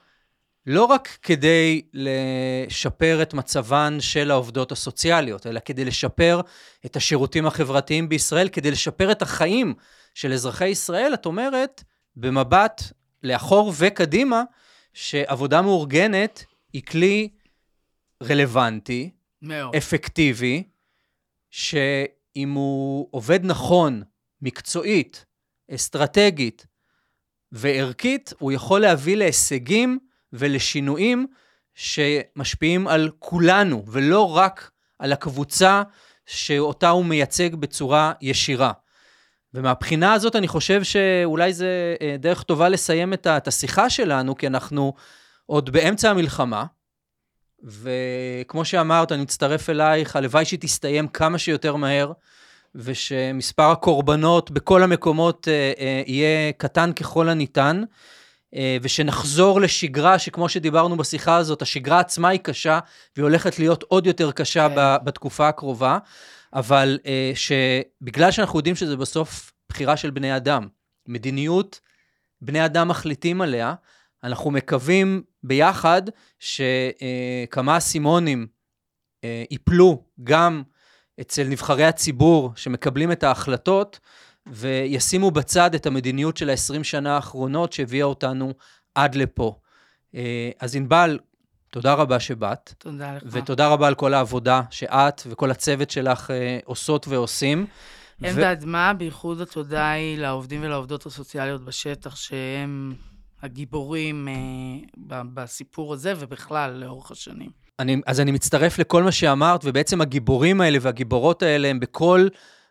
[0.66, 6.42] לא רק כדי לשפר את מצבן של העובדות הסוציאליות, אלא כדי לשפר
[6.86, 9.74] את השירותים החברתיים בישראל, כדי לשפר את החיים
[10.14, 11.84] של אזרחי ישראל, את אומרת,
[12.16, 12.84] במבט
[13.24, 14.44] לאחור וקדימה,
[14.94, 17.30] שעבודה מאורגנת היא כלי
[18.24, 19.10] רלוונטי,
[19.42, 19.76] מאוד.
[19.76, 20.64] אפקטיבי,
[21.50, 24.04] שאם הוא עובד נכון,
[24.42, 25.26] מקצועית,
[25.72, 26.66] אסטרטגית
[27.52, 30.00] וערכית, הוא יכול להביא להישגים
[30.34, 31.28] ולשינויים
[31.76, 35.84] שמשפיעים על כולנו, ולא רק על הקבוצה
[36.26, 38.72] שאותה הוא מייצג בצורה ישירה.
[39.54, 44.94] ומהבחינה הזאת אני חושב שאולי זה אה, דרך טובה לסיים את השיחה שלנו, כי אנחנו
[45.46, 46.66] עוד באמצע המלחמה,
[47.64, 52.12] וכמו שאמרת, אני מצטרף אלייך, הלוואי שהיא תסתיים כמה שיותר מהר,
[52.76, 57.84] ושמספר הקורבנות בכל המקומות אה, אה, יהיה קטן ככל הניתן,
[58.56, 62.80] אה, ושנחזור לשגרה, שכמו שדיברנו בשיחה הזאת, השגרה עצמה היא קשה,
[63.16, 64.76] והיא הולכת להיות עוד יותר קשה כן.
[64.78, 65.98] ב- בתקופה הקרובה,
[66.54, 70.68] אבל אה, שבגלל שאנחנו יודעים שזה בסוף בחירה של בני אדם,
[71.08, 71.80] מדיניות,
[72.42, 73.74] בני אדם מחליטים עליה,
[74.24, 76.02] אנחנו מקווים ביחד
[76.40, 78.48] שכמה אסימונים
[79.24, 80.64] אה, ייפלו גם
[81.22, 84.00] אצל נבחרי הציבור שמקבלים את ההחלטות,
[84.48, 88.54] וישימו בצד את המדיניות של ה-20 שנה האחרונות שהביאה אותנו
[88.96, 89.60] עד לפה.
[90.16, 91.20] אה, אז ענבל,
[91.70, 93.24] תודה רבה שבאת, תודה לך.
[93.26, 97.66] ותודה רבה על כל העבודה שאת וכל הצוות שלך אה, עושות ועושים.
[98.24, 102.96] אין ו- בעד מה, בייחוד התודה היא לעובדים ולעובדות הסוציאליות בשטח, שהם
[103.44, 107.50] הגיבורים אה, בסיפור הזה ובכלל לאורך השנים.
[107.80, 112.28] אני, אז אני מצטרף לכל מה שאמרת, ובעצם הגיבורים האלה והגיבורות האלה הם בכל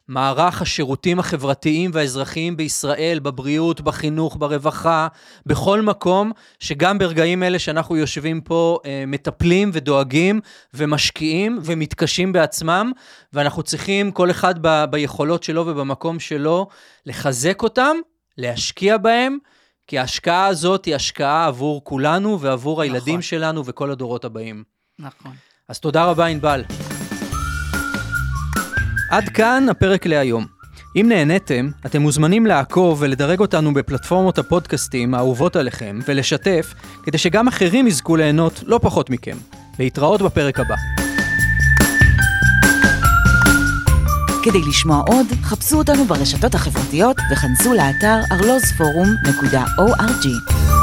[0.08, 5.08] מערך השירותים החברתיים והאזרחיים בישראל, בבריאות, בחינוך, ברווחה,
[5.46, 10.40] בכל מקום, שגם ברגעים אלה שאנחנו יושבים פה, אה, מטפלים ודואגים
[10.74, 12.92] ומשקיעים ומתקשים בעצמם,
[13.32, 16.66] ואנחנו צריכים, כל אחד ב, ביכולות שלו ובמקום שלו,
[17.06, 17.96] לחזק אותם,
[18.38, 19.38] להשקיע בהם,
[19.86, 23.22] כי ההשקעה הזאת היא השקעה עבור כולנו ועבור הילדים נכון.
[23.22, 24.64] שלנו וכל הדורות הבאים.
[24.98, 25.32] נכון.
[25.68, 26.64] אז תודה רבה, ענבל.
[29.10, 30.46] עד כאן הפרק להיום.
[31.00, 36.74] אם נהניתם, אתם מוזמנים לעקוב ולדרג אותנו בפלטפורמות הפודקאסטים האהובות עליכם, ולשתף,
[37.04, 39.36] כדי שגם אחרים יזכו ליהנות לא פחות מכם.
[39.78, 41.05] להתראות בפרק הבא.
[44.46, 50.75] כדי לשמוע עוד, חפשו אותנו ברשתות החברתיות וכנסו לאתר arlozforum.org.